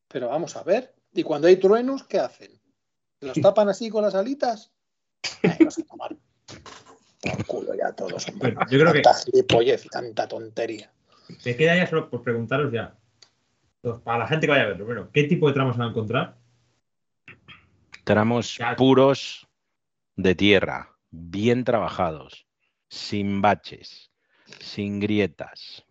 [0.08, 0.94] Pero vamos a ver.
[1.14, 2.60] ¿Y cuando hay truenos, qué hacen?
[3.22, 4.72] ¿Los tapan así con las alitas?
[5.44, 6.16] Ay, vas a tomar
[7.22, 8.26] por culo ya todos.
[8.36, 10.92] Bueno, yo creo que Tanta gilipollez y tanta tontería.
[11.46, 12.98] me queda ya solo por preguntaros ya.
[14.04, 15.90] para la gente que vaya a verlo, bueno, ¿qué tipo de tramos se va a
[15.90, 16.38] encontrar?
[18.04, 18.76] Tramos Ya.
[18.76, 19.48] puros
[20.16, 22.46] de tierra, bien trabajados,
[22.94, 24.12] sin baches,
[24.60, 25.84] sin grietas.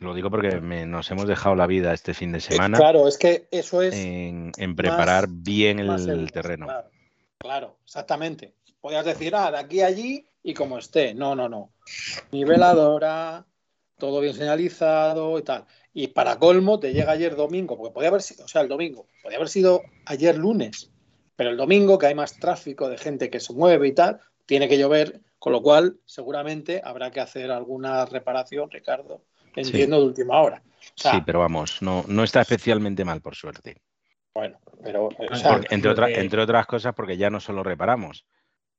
[0.00, 3.16] Lo digo porque me- nos hemos dejado la vida este fin de semana Claro, es
[3.18, 3.94] que eso es.
[3.94, 6.66] en, en preparar bien el terreno.
[6.66, 6.90] Claro,
[7.38, 8.54] claro, exactamente.
[8.80, 11.14] Podías decir, ah, de aquí a allí y como esté.
[11.14, 11.72] No, no, no.
[12.32, 13.44] Niveladora,
[13.98, 15.64] todo bien señalizado y tal.
[15.92, 19.08] Y para colmo, te llega ayer domingo, porque podía haber sido, o sea, el domingo,
[19.22, 20.90] podía haber sido ayer lunes,
[21.34, 24.68] pero el domingo, que hay más tráfico de gente que se mueve y tal, tiene
[24.68, 29.24] que llover, con lo cual seguramente habrá que hacer alguna reparación, Ricardo,
[29.54, 30.62] entiendo, de última hora.
[30.66, 33.82] O sea, Sí, pero vamos, no, no está especialmente mal, por suerte.
[34.34, 35.08] bueno, pero.
[35.08, 38.24] o sea, Porque- entre, otra- entre otras cosas, porque ya no solo reparamos,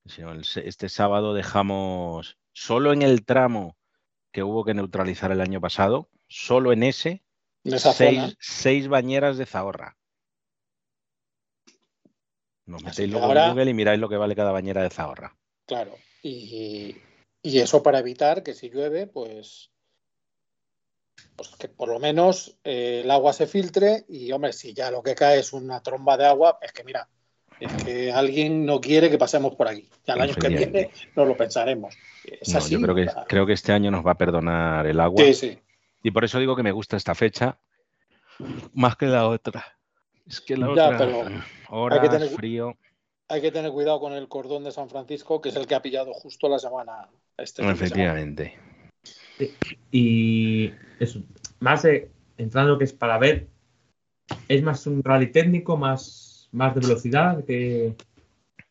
[0.05, 3.77] sino el este sábado dejamos, solo en el tramo
[4.31, 7.23] que hubo que neutralizar el año pasado, solo en ese,
[7.65, 9.97] seis, seis bañeras de Zahorra.
[12.65, 14.89] Nos metéis que luego ahora- en Google y miráis lo que vale cada bañera de
[14.89, 15.35] Zahorra.
[15.65, 16.95] Claro, y,
[17.41, 19.71] y eso para evitar que si llueve, pues,
[21.35, 25.01] pues que por lo menos eh, el agua se filtre y, hombre, si ya lo
[25.01, 27.07] que cae es una tromba de agua, es que mira,
[27.59, 29.87] es que alguien no quiere que pasemos por aquí.
[30.05, 31.95] Ya el año que viene nos lo pensaremos.
[32.25, 32.71] Es No, así.
[32.71, 35.23] yo creo que, creo que este año nos va a perdonar el agua.
[35.23, 35.59] Sí, sí.
[36.03, 37.57] Y por eso digo que me gusta esta fecha
[38.73, 39.77] más que la otra.
[40.25, 41.25] Es que la Ya, otra, pero
[41.91, 42.77] hay que tener- frío.
[43.31, 45.81] Hay que tener cuidado con el cordón de San Francisco, que es el que ha
[45.81, 47.07] pillado justo la semana.
[47.37, 47.73] Este semana.
[47.75, 48.57] Efectivamente.
[49.91, 51.21] Y eso,
[51.59, 53.47] más eh, entrando que es para ver,
[54.47, 57.95] es más un rally técnico, más, más de velocidad, que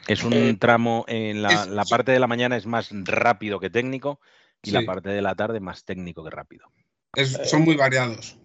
[0.09, 3.61] Es un Eh, tramo en la, es- la parte de la mañana es más rápido
[3.61, 4.20] que técnico
[4.62, 6.66] y la parte de la tarde más técnico que rápido.
[7.14, 8.36] Es- son muy variados.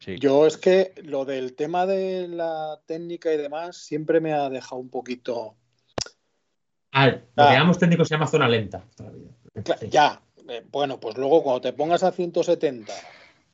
[0.00, 4.80] Yo es que lo del tema de la técnica y demás siempre me ha dejado
[4.80, 5.56] un poquito.
[6.92, 7.72] A ver, ah.
[7.78, 8.84] técnico se llama zona lenta.
[9.90, 12.92] Ya, eh, bueno, pues luego cuando te pongas a 170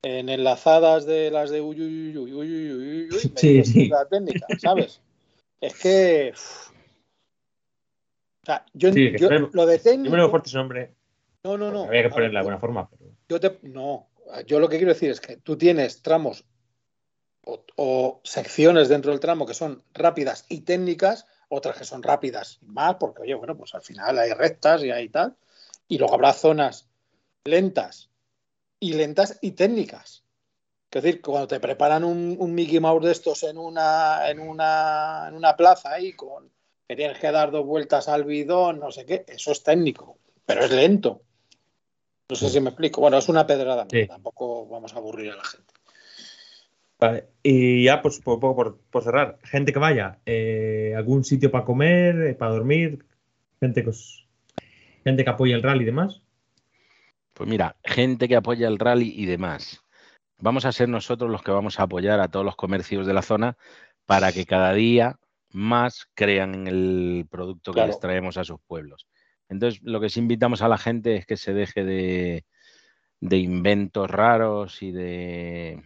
[0.02, 3.88] en enlazadas de las de uy, uy, uy, uy, uy, uy, sí, sí.
[3.88, 5.00] la técnica, ¿sabes?
[5.60, 6.32] es que.
[8.42, 8.90] O sea, yo,
[9.52, 10.14] lo de técnico.
[11.42, 11.84] No, no, pues no.
[11.84, 12.88] Había que ponerla de alguna forma.
[12.90, 13.10] Pero...
[13.28, 13.58] Yo te
[14.42, 16.44] yo lo que quiero decir es que tú tienes tramos
[17.76, 22.66] o, secciones dentro del tramo que son rápidas y técnicas, otras que son rápidas y
[22.66, 25.36] más, porque oye, bueno, pues al final hay rectas y hay tal,
[25.88, 26.88] y luego habrá zonas
[27.44, 28.10] lentas
[28.80, 30.24] y lentas y técnicas.
[30.90, 35.26] Es decir, cuando te preparan un, un Mickey Mouse de estos en una, en una,
[35.28, 36.48] en una plaza ahí con
[36.86, 40.64] que tienes que dar dos vueltas al bidón, no sé qué, eso es técnico, pero
[40.64, 41.22] es lento.
[42.42, 43.00] No sé si me explico.
[43.00, 43.86] Bueno, es una pedrada.
[43.90, 44.06] Sí.
[44.06, 45.72] tampoco vamos a aburrir a la gente.
[46.98, 47.28] Vale.
[47.42, 51.64] Y ya, pues, por, poco por, por cerrar, gente que vaya, eh, algún sitio para
[51.64, 53.04] comer, eh, para dormir,
[53.60, 54.26] gente que, os-
[55.02, 56.22] gente que apoya el rally y demás.
[57.34, 59.82] Pues mira, gente que apoya el rally y demás.
[60.38, 63.22] Vamos a ser nosotros los que vamos a apoyar a todos los comercios de la
[63.22, 63.56] zona
[64.06, 65.18] para que cada día
[65.50, 67.88] más crean en el producto que Claro.
[67.88, 69.06] les traemos a sus pueblos.
[69.48, 72.44] Entonces, lo que sí invitamos a la gente es que se deje de,
[73.24, 75.80] de inventos raros y de,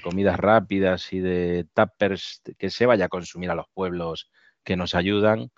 [0.00, 4.30] comidas rápidas y de tappers, que se vaya a consumir a los pueblos
[4.62, 5.50] que nos ayudan,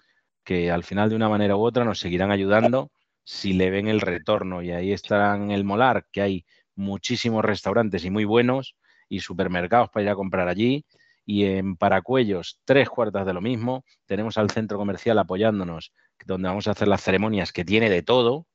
[0.44, 2.90] que al final de una manera u otra nos seguirán ayudando
[3.22, 4.62] si le ven el retorno.
[4.62, 8.74] Y ahí estarán el Molar, que hay muchísimos restaurantes y muy buenos
[9.06, 10.86] y supermercados para ir a comprar allí.
[11.26, 13.84] Y en Paracuellos, tres cuartas de lo mismo.
[14.06, 15.92] Tenemos al centro comercial apoyándonos,
[16.24, 18.46] donde vamos a hacer las ceremonias, que tiene de todo.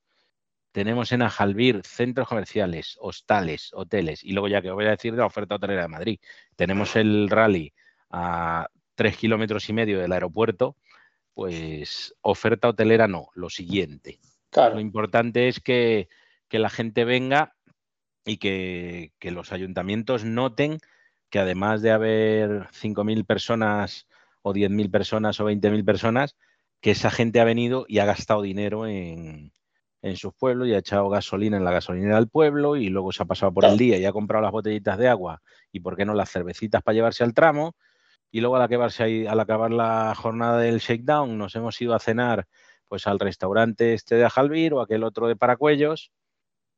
[0.71, 4.23] Tenemos en Ajalbir centros comerciales, hostales, hoteles.
[4.23, 6.19] Y luego ya que os voy a decir de la oferta hotelera de Madrid.
[6.55, 7.73] Tenemos el rally
[8.09, 10.77] a tres kilómetros y medio del aeropuerto.
[11.33, 14.19] Pues oferta hotelera no, lo siguiente.
[14.49, 14.75] Claro.
[14.75, 16.09] Lo importante es que,
[16.47, 17.55] que la gente venga
[18.25, 20.79] y que, que los ayuntamientos noten
[21.31, 24.05] que además de haber 5.000 personas
[24.43, 26.35] o 10.000 personas o 20.000 personas,
[26.81, 29.53] que esa gente ha venido y ha gastado dinero en,
[30.01, 33.23] en sus pueblos y ha echado gasolina en la gasolinera del pueblo y luego se
[33.23, 36.05] ha pasado por el día y ha comprado las botellitas de agua y, ¿por qué
[36.05, 37.75] no, las cervecitas para llevarse al tramo?
[38.31, 42.47] Y luego al, acabarse al acabar la jornada del shakedown nos hemos ido a cenar
[42.87, 46.11] pues al restaurante este de Ajalbir o aquel otro de Paracuellos.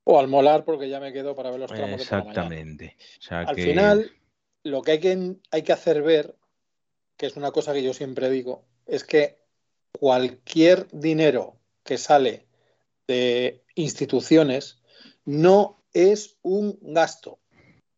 [0.03, 2.97] O al molar porque ya me quedo para ver los tramos Exactamente.
[3.29, 4.11] al final,
[4.63, 6.35] lo que hay, que hay que hacer ver,
[7.15, 9.42] que es una cosa que yo siempre digo, es que
[9.99, 12.47] cualquier dinero que sale
[13.07, 14.81] de instituciones
[15.25, 17.39] no es un gasto.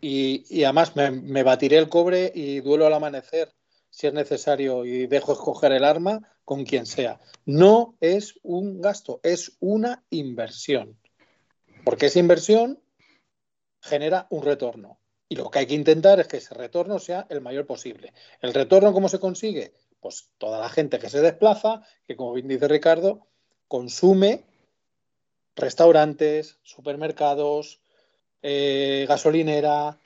[0.02, 3.54] Y, además me, batiré el cobre y duelo al amanecer
[3.90, 7.20] si es necesario y dejo escoger el arma con quien sea.
[7.46, 11.00] No es un gasto, es una inversión.
[11.84, 12.82] Porque esa inversión
[13.82, 15.00] genera un retorno.
[15.28, 18.14] Y lo que hay que intentar es que ese retorno sea el mayor posible.
[18.42, 19.74] ¿El retorno cómo se consigue?
[20.06, 23.26] Pues toda la gente que se desplaza, que como bien dice Ricardo,
[23.68, 24.44] consume
[25.56, 27.82] restaurantes, supermercados,
[28.44, 29.98] eh, gasolinera,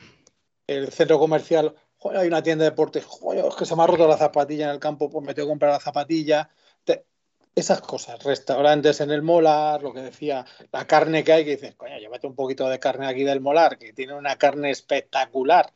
[0.67, 1.75] el centro comercial.
[2.15, 4.79] hay una tienda de deportes, es que se me ha roto la zapatilla en el
[4.79, 6.49] campo, pues me tengo que comprar la zapatilla.
[7.53, 11.75] esas cosas, restaurantes en el molar, lo que decía, la carne que hay, que dices,
[11.75, 15.73] coño, llévate un poquito de carne aquí del molar, que tiene una carne espectacular.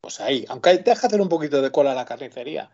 [0.00, 2.70] Pues ahí, aunque deja hacer un poquito de cola a la carnicería.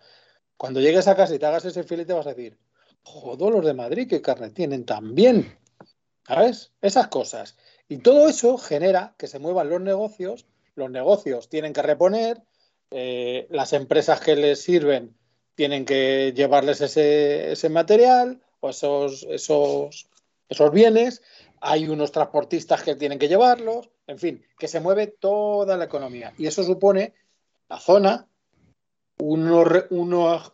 [0.62, 2.56] Cuando llegues a casa y te hagas ese filete, vas a decir,
[3.02, 5.58] joder, los de Madrid, qué carne tienen también.
[6.24, 6.70] ¿Sabes?
[6.80, 7.56] Esas cosas.
[7.88, 10.46] Y todo eso genera que se muevan los negocios,
[10.76, 12.42] los negocios tienen que reponer,
[12.92, 15.16] eh, las empresas que les sirven
[15.56, 20.08] tienen que llevarles ese, material o esos, esos,
[20.48, 21.22] esos bienes,
[21.60, 26.32] hay unos transportistas que tienen que llevarlos, en fin, que se mueve toda la economía.
[26.38, 27.14] Y eso supone
[27.68, 28.28] la zona
[29.22, 30.52] unos, unos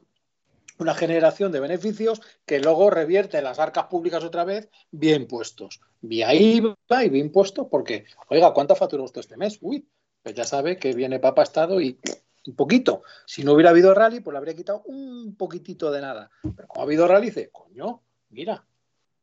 [0.79, 5.81] una generación de beneficios que luego revierte en las arcas públicas otra vez bien puestos.
[6.01, 9.59] Vía IVA y bien puestos porque, oiga, ¿cuánto facturó usted este mes?
[9.61, 9.89] Uy,
[10.23, 11.99] pues ya sabe que viene Papa Estado y
[12.47, 13.03] un poquito.
[13.27, 16.31] Si no hubiera habido rally, pues le habría quitado un poquitito de nada.
[16.43, 18.65] Pero como ha habido rally, dice, coño, mira.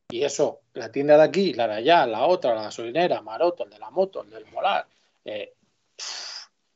[0.10, 3.70] Y eso, la tienda de aquí, la de allá, la otra, la gasolinera, Maroto, el
[3.70, 4.88] de la moto, el del molar.
[5.24, 5.56] Eh,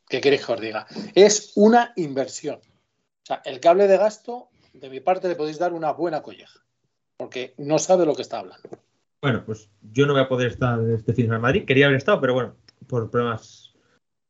[0.10, 0.88] ¿Qué queréis que os diga?
[1.14, 2.55] Es una inversión.
[2.55, 6.60] O sea, el cable de gasto de mi parte le podéis dar una buena colleja,
[7.16, 8.68] porque no sabe lo que está hablando.
[9.22, 11.66] Bueno, pues yo no voy a poder estar este fin de semana en Madrid.
[11.66, 12.55] Quería haber estado, pero bueno,
[12.88, 13.76] por problemas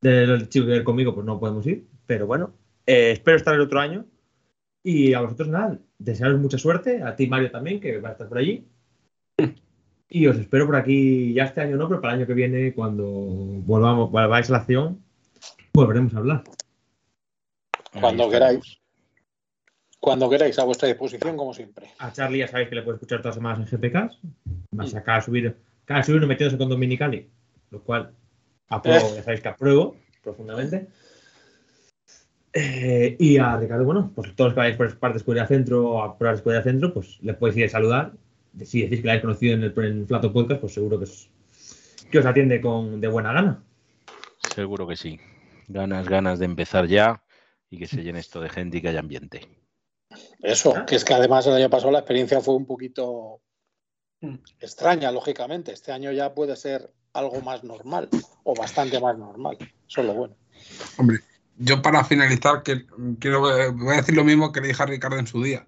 [0.02, 1.88] del chico que viene conmigo, pues no podemos ir.
[2.06, 2.54] Pero bueno,
[2.86, 4.06] eh, espero estar el otro año.
[4.84, 7.04] Y a vosotros nada, desearos mucha suerte.
[7.04, 8.68] A ti, Mario, también, que va a estar por allí.
[10.10, 12.74] Y os espero por aquí ya este año, no, pero para el año que viene,
[12.74, 15.04] cuando volvamos, volváis a la acción,
[15.74, 16.44] volveremos a hablar.
[18.00, 18.80] Cuando queráis.
[20.00, 21.90] Cuando queráis, a vuestra disposición, como siempre.
[22.00, 24.12] A Charlie ya sabéis que le puede escuchar todas las semanas en GPK.
[24.72, 27.30] Más a cada subir, cada subir metiéndose con Dominicali,
[27.72, 28.14] lo cual
[28.70, 29.14] apruebo, eh.
[29.16, 30.88] ya sabéis que apruebo profundamente.
[32.54, 35.90] Eh, y a Ricardo, bueno, pues todos los que vais por parte de Escuela Centro
[35.90, 38.14] o a probar Escuela Centro, pues le podéis ir a saludar.
[38.64, 41.30] Si decís que la habéis conocido en el, en Flato Podcast, pues seguro que os,
[42.10, 43.62] que os atiende con, de buena gana.
[44.56, 45.20] Seguro que sí.
[45.70, 47.24] Ganas, ganas de empezar ya
[47.70, 49.48] y que se llene esto de gente y que haya ambiente.
[50.42, 50.86] Eso, ah.
[50.88, 53.40] que es que además el año pasado la experiencia fue un poquito
[54.22, 54.36] mm.
[54.60, 55.72] extraña, lógicamente.
[55.72, 58.10] Este año ya puede ser algo más normal
[58.44, 59.58] o bastante más normal.
[59.88, 60.36] Eso es lo bueno.
[60.98, 61.20] Hombre,
[61.58, 62.88] yo para finalizar, que
[63.20, 65.68] quiero, voy a decir lo mismo que le dije a Ricardo en su día,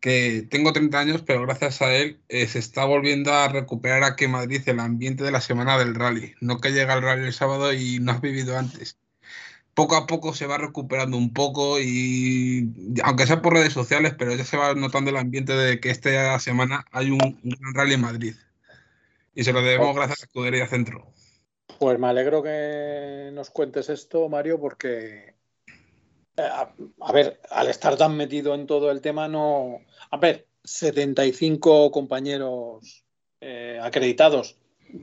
[0.00, 4.24] que tengo 30 años, pero gracias a él eh, se está volviendo a recuperar aquí
[4.24, 6.34] en Madrid el ambiente de la semana del rally.
[6.40, 8.98] No que llega el rally el sábado y no has vivido antes
[9.74, 12.68] poco a poco se va recuperando un poco y
[13.04, 16.38] aunque sea por redes sociales, pero ya se va notando el ambiente de que esta
[16.38, 18.34] semana hay un, gran rally en Madrid.
[19.34, 21.12] Y se lo debemos gracias a Escudería Centro.
[21.78, 25.34] Pues me alegro que nos cuentes esto, Mario, porque
[26.36, 26.48] eh,
[27.00, 29.80] a, ver, al estar tan metido en todo el tema, no.
[30.10, 33.04] A ver, 75 compañeros
[33.40, 34.56] eh, acreditados.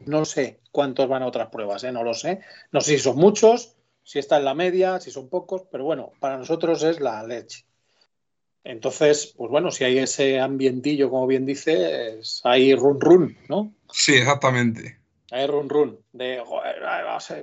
[0.05, 1.91] No sé cuántos van a otras pruebas, ¿eh?
[1.91, 2.41] no lo sé.
[2.72, 3.76] No sé si son muchos,
[4.08, 7.66] si está en la media, si son pocos, pero bueno, para nosotros es la leche.
[8.64, 13.74] Entonces, pues bueno, si hay ese ambientillo, como bien dices, hay run run, ¿no?
[13.91, 14.97] Sí, exactamente.
[15.32, 15.99] Hay run run.
[16.14, 16.41] De,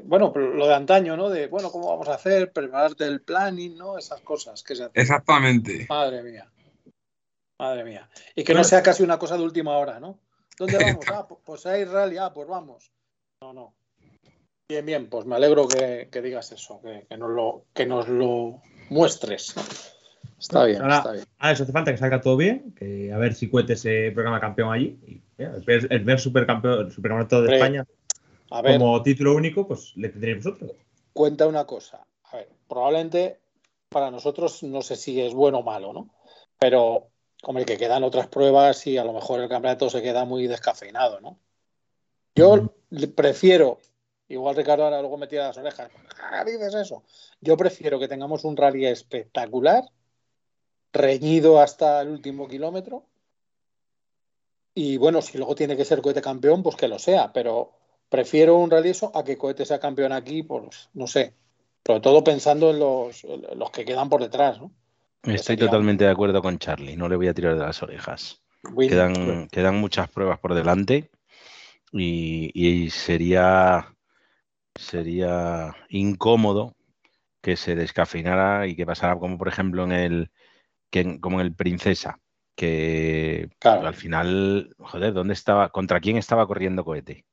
[0.05, 1.29] bueno, lo de antaño, ¿no?
[1.29, 2.51] De, bueno, ¿cómo vamos a hacer?
[2.51, 3.99] Prepararte el planning, ¿no?
[3.99, 5.85] Esas cosas que se Exactamente.
[5.91, 6.51] Madre mía.
[7.59, 8.09] Madre mía.
[8.35, 10.19] Y que no sea casi una cosa de última hora, ¿no?
[10.59, 11.05] ¿Dónde vamos?
[11.12, 12.91] Ah, pues hay rally, ah, pues vamos.
[13.43, 13.75] No, no.
[14.67, 19.55] Bien, bien, pues me alegro que, digas eso, que, nos lo, que nos lo muestres.
[20.39, 21.25] Está bien, Ahora- está bien.
[21.39, 24.41] Ah, eso hace falta que salga todo bien, que a ver si Cohete se programa
[24.41, 24.99] campeón allí.
[25.07, 27.87] Y, el el primer supercampeón, supercampeonato de España
[28.51, 30.73] A ver, como título único, pues le tendréis vosotros.
[31.12, 32.07] cuenta una cosa.
[32.33, 33.41] A ver, probablemente
[33.91, 36.15] para nosotros no sé si es bueno o malo, ¿no?
[36.59, 37.09] Pero,
[37.43, 41.21] como que quedan otras pruebas y a lo mejor el campeonato se queda muy descafeinado,
[41.21, 41.39] ¿no?
[42.35, 43.79] Yo le- prefiero,
[44.29, 47.03] igual Ricardo ahora luego me tira las orejas, "Ah, dices eso?
[47.41, 49.85] Yo prefiero que tengamos un rally espectacular,
[50.93, 53.05] reñido hasta el último kilómetro.
[54.75, 57.72] Y bueno, si luego tiene que ser cohete campeón, pues que lo sea, pero
[58.09, 61.35] prefiero un rally eso a que cohete sea campeón aquí, pues no sé.
[61.87, 64.72] Sobre todo pensando en los, en los que quedan por detrás, ¿no?
[65.22, 68.41] Estoy sería- totalmente de acuerdo con Charlie, no le voy a tirar de las orejas.
[68.89, 71.11] Quedan, quedan muchas pruebas por delante
[71.93, 73.93] y, y sería,
[74.75, 76.75] sería incómodo
[77.43, 80.31] que se descafeinara y que pasara como por ejemplo en el
[80.91, 82.18] que en- como en el Princesa,
[82.57, 83.87] que Claro.
[83.87, 85.68] al final, joder, ¿dónde estaba?
[85.70, 87.25] ¿Contra quién estaba corriendo cohete?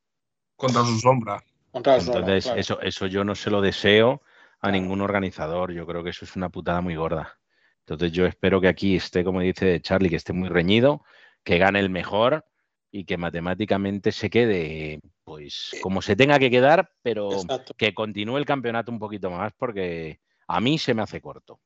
[0.55, 1.41] Contra su sombra.
[1.71, 2.59] contra Sola, Entonces, claro.
[2.59, 4.21] eso, eso yo no se lo deseo
[4.59, 4.73] a Claro.
[4.73, 5.71] ningún organizador.
[5.71, 7.39] Yo creo que eso es una putada muy gorda.
[7.85, 11.05] Entonces, yo espero que aquí esté, como dice Charlie, que esté muy reñido,
[11.45, 12.43] que gane el mejor
[12.91, 17.73] y que matemáticamente se quede, pues, como se tenga que quedar, pero Exacto.
[17.75, 21.59] que continúe el campeonato un poquito más, porque a mí se me hace corto.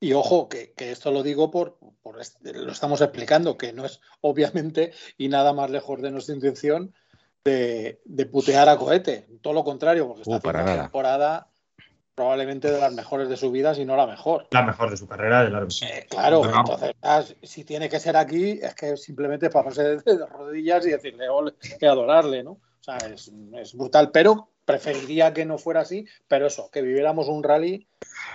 [0.00, 3.84] Y ojo, que, que esto lo digo por, por este- lo estamos explicando, que no
[3.84, 6.94] es obviamente y nada más lejos de nuestra intención
[7.44, 9.28] de, de putear a cohete.
[9.42, 10.40] Todo lo contrario, porque está Uh,
[10.82, 11.49] temporada
[12.14, 14.46] probablemente de las mejores de su vida, si no la mejor.
[14.50, 15.68] La mejor de su carrera, de largo.
[15.82, 20.86] Eh, claro, entonces si tiene que ser aquí, es que simplemente para ponerse de, rodillas
[20.86, 22.52] y decirle ole y adorarle, ¿no?
[22.52, 27.28] O sea, es, es brutal, pero preferiría que no fuera así, pero eso, que viviéramos
[27.28, 27.86] un rally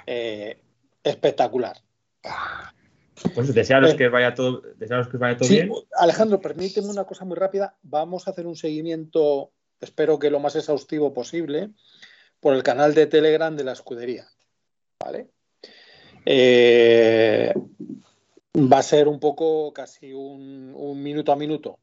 [0.06, 0.60] eh,
[1.04, 1.78] espectacular.
[3.34, 3.96] Pues desearos Eh.
[3.96, 5.72] que vaya todo, desearos que vaya todo Sí, bien.
[5.98, 7.76] Alejandro, permíteme una cosa muy rápida.
[7.84, 11.70] Vamos a hacer un seguimiento, espero que lo más exhaustivo posible,
[12.46, 14.28] por el canal de Telegram de la escudería.
[15.04, 15.30] ¿Vale?
[16.24, 17.52] Eh,
[18.56, 21.80] va a ser un poco casi un, un minuto a minuto.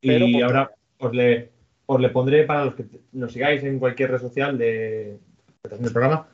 [0.00, 1.52] Y ahora os le,
[1.84, 5.18] os le pondré para los que nos sigáis en cualquier red social de
[5.64, 6.26] del programa.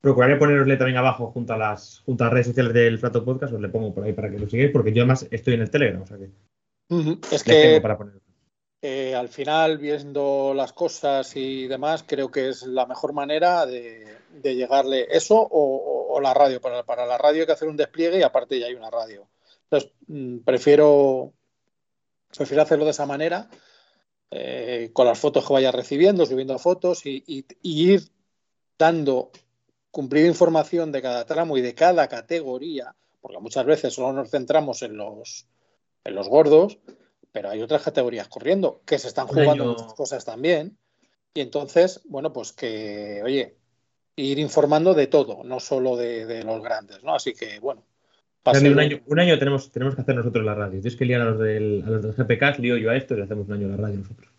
[0.00, 3.52] Procuraré ponerosle también abajo junto a las junto a las redes sociales del Flato Podcast,
[3.52, 5.70] os le pongo por ahí para que lo sigáis, porque yo además estoy en el
[5.70, 6.30] Telegram, o sea que.
[7.30, 8.25] Es tengo que para poner.
[8.82, 14.16] Eh, al final, viendo las cosas y demás, creo que es la mejor manera de,
[14.42, 16.60] llegarle eso o, la radio.
[16.60, 19.28] Para, la radio hay que hacer un despliegue y aparte ya hay una radio.
[19.64, 21.32] Entonces, mm, prefiero,
[22.36, 23.48] prefiero hacerlo de esa manera,
[24.30, 28.02] eh, con las fotos que vaya recibiendo, subiendo fotos y, y- y ir
[28.78, 29.30] dando
[29.90, 34.82] cumplida información de cada tramo y de cada categoría, porque muchas veces solo nos centramos
[34.82, 35.46] en los,
[36.04, 36.78] en los gordos,
[37.36, 40.78] pero hay otras categorías corriendo que se están jugando muchas cosas también.
[41.34, 43.58] Y entonces, bueno, pues que, oye,
[44.16, 47.14] ir informando de todo, no solo de, de los grandes, ¿no?
[47.14, 47.84] Así que, bueno.
[48.46, 50.80] un un- año, un año tenemos, tenemos que hacer nosotros la radio.
[50.80, 53.20] Tienes que liar a los del, a los del GPK, lío yo a esto y
[53.20, 54.32] hacemos un año la radio nosotros.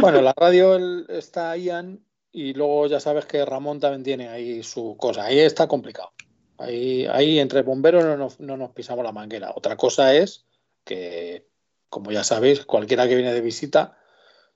[0.00, 4.64] Bueno, la radio el- está Ian y luego ya sabes que Ramón también tiene ahí
[4.64, 5.26] su cosa.
[5.26, 6.10] Ahí está complicado.
[6.58, 9.52] Ahí, ahí entre bomberos no nos, no nos pisamos la manguera.
[9.54, 10.44] Otra cosa es
[10.84, 11.46] que,
[11.92, 13.98] como ya sabéis, cualquiera que viene de visita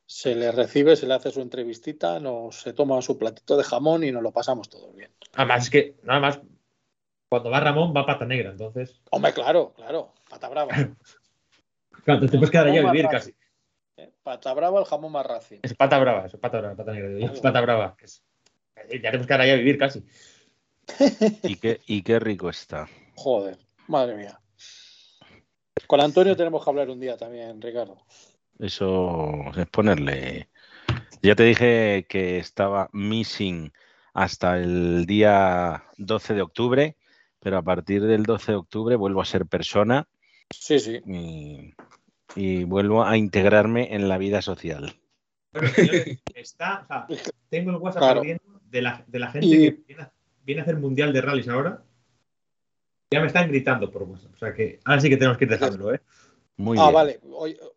[0.07, 4.05] se le recibe, se le hace su entrevistita, nos, se toma su platito de jamón
[4.05, 5.12] y nos lo pasamos todo bien.
[5.34, 6.41] Además, es que, nada más,
[7.28, 9.03] cuando va Ramón va pata negra, entonces.
[9.11, 10.72] Hombre, claro, claro, pata brava.
[12.05, 13.34] Claro, te puedes quedar ahí a vivir casi.
[13.97, 14.12] ¿eh?
[14.22, 15.59] Pata brava, el jamón más racing.
[15.62, 17.32] Es pata brava, eso, pata brava, pata negra.
[17.32, 17.97] Es pata brava.
[18.01, 18.22] es-
[18.89, 20.05] ya tenemos que quedar ahí a vivir casi.
[21.43, 22.89] Y qué, y qué rico está.
[23.16, 23.59] Joder,
[23.89, 24.41] madre mía.
[25.87, 27.99] Con Antonio tenemos que hablar un día también, Ricardo.
[28.59, 30.49] Eso es ponerle.
[31.22, 33.72] Ya te dije que estaba missing
[34.14, 36.97] hasta el día 12 de octubre,
[37.41, 40.09] pero a partir del 12 de octubre vuelvo a ser persona
[40.51, 41.01] Sí, sí.
[41.07, 41.74] y,
[42.35, 44.97] y vuelvo a integrarme en la vida social.
[45.53, 47.07] Bueno, señores, está, o sea,
[47.51, 48.22] tengo el WhatsApp Claro.
[48.70, 50.12] de la, de la gente Y- que viene a,
[50.45, 51.83] viene a hacer mundial de rallies ahora.
[53.11, 54.34] Ya me están gritando por WhatsApp.
[54.34, 56.00] O sea que ahora sí que tenemos que ir dejándolo, ¿eh?
[56.59, 56.94] Muy ah, bien.
[56.94, 57.20] vale.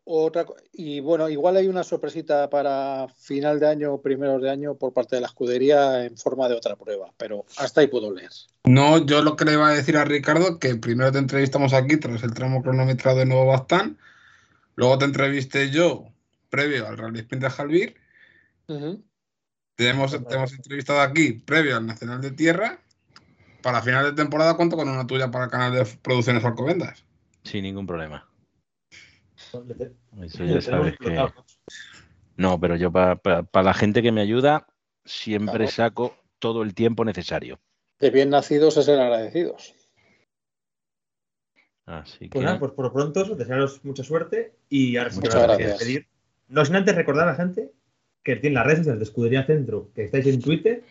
[0.06, 4.76] Otra, y bueno, igual hay una sorpresita para final de año o primeros de año
[4.76, 8.32] por parte de la escudería en forma de otra prueba, pero hasta ahí puedo leer.
[8.64, 11.98] No, yo lo que le iba a decir a Ricardo, que primero te entrevistamos aquí
[11.98, 13.98] tras el tramo cronometrado de Nuevo Bastán,
[14.76, 16.06] luego te entrevisté yo
[16.50, 17.96] previo al Rally Sprint de Jalvir,
[19.76, 22.80] te hemos, te hemos entrevistado aquí previo al Nacional de Tierra
[23.62, 27.06] para final de temporada cuento con una tuya para el canal de Producciones Alcobendas.
[27.44, 28.28] Sin ningún problema.
[30.22, 31.28] Eso ya sabes que...
[32.38, 33.18] No, pero yo para
[33.54, 34.68] la gente que me ayuda
[35.06, 35.72] siempre Claro.
[35.72, 37.60] saco todo el tiempo necesario.
[38.00, 39.74] De bien nacidos es ser agradecidos.
[41.86, 45.28] Así que Pues nada, pues por lo pronto desearos mucha suerte y ahora sí que
[45.28, 45.70] Muchas gracias.
[45.80, 46.08] despedir.
[46.48, 47.72] No sin antes recordar a la gente
[48.24, 50.84] que tiene las redes sociales de Escudería Centro, que estáis en Twitter,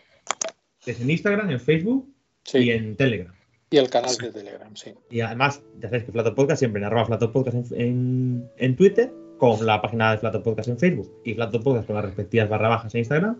[0.83, 2.13] que es en Instagram, en Facebook
[2.55, 2.71] y Sí.
[2.71, 3.33] en Telegram.
[3.71, 4.93] Y el canal de Telegram, sí.
[5.11, 8.75] Y además, ya sabéis que Flato Podcast siempre en arroba Flato Podcast en, en- en
[8.75, 12.49] Twitter, con la página de Flato Podcast en Facebook y Flato Podcast con las respectivas
[12.49, 13.37] barra bajas en Instagram.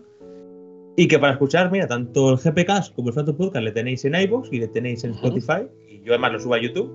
[0.96, 4.14] Y que para escuchar, mira, tanto el GPcast como el Flato Podcast le tenéis en
[4.14, 5.12] iVoox y le tenéis en.
[5.12, 5.66] Spotify.
[5.88, 6.90] Y yo además lo subo a YouTube.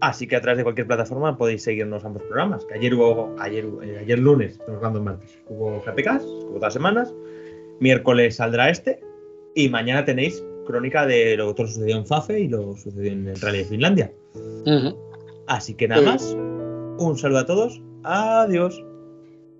[0.00, 2.64] Así que a través de cualquier plataforma podéis seguirnos ambos programas.
[2.66, 6.72] Que ayer hubo, ayer, eh, ayer lunes, estamos hablando martes, hubo GPcast, hubo todas las
[6.74, 7.14] semanas.
[7.80, 9.00] Miércoles saldrá este.
[9.56, 13.26] Y mañana tenéis crónica de lo que todo sucedió en Fafe y lo sucedió en
[13.26, 14.12] el Rally de Finlandia.
[15.46, 16.36] Así que nada más.
[16.98, 17.80] Un saludo a todos.
[18.04, 18.84] Adiós.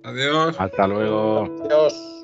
[0.05, 0.55] Adiós.
[0.59, 1.49] hasta luego.
[1.65, 2.18] Adiós.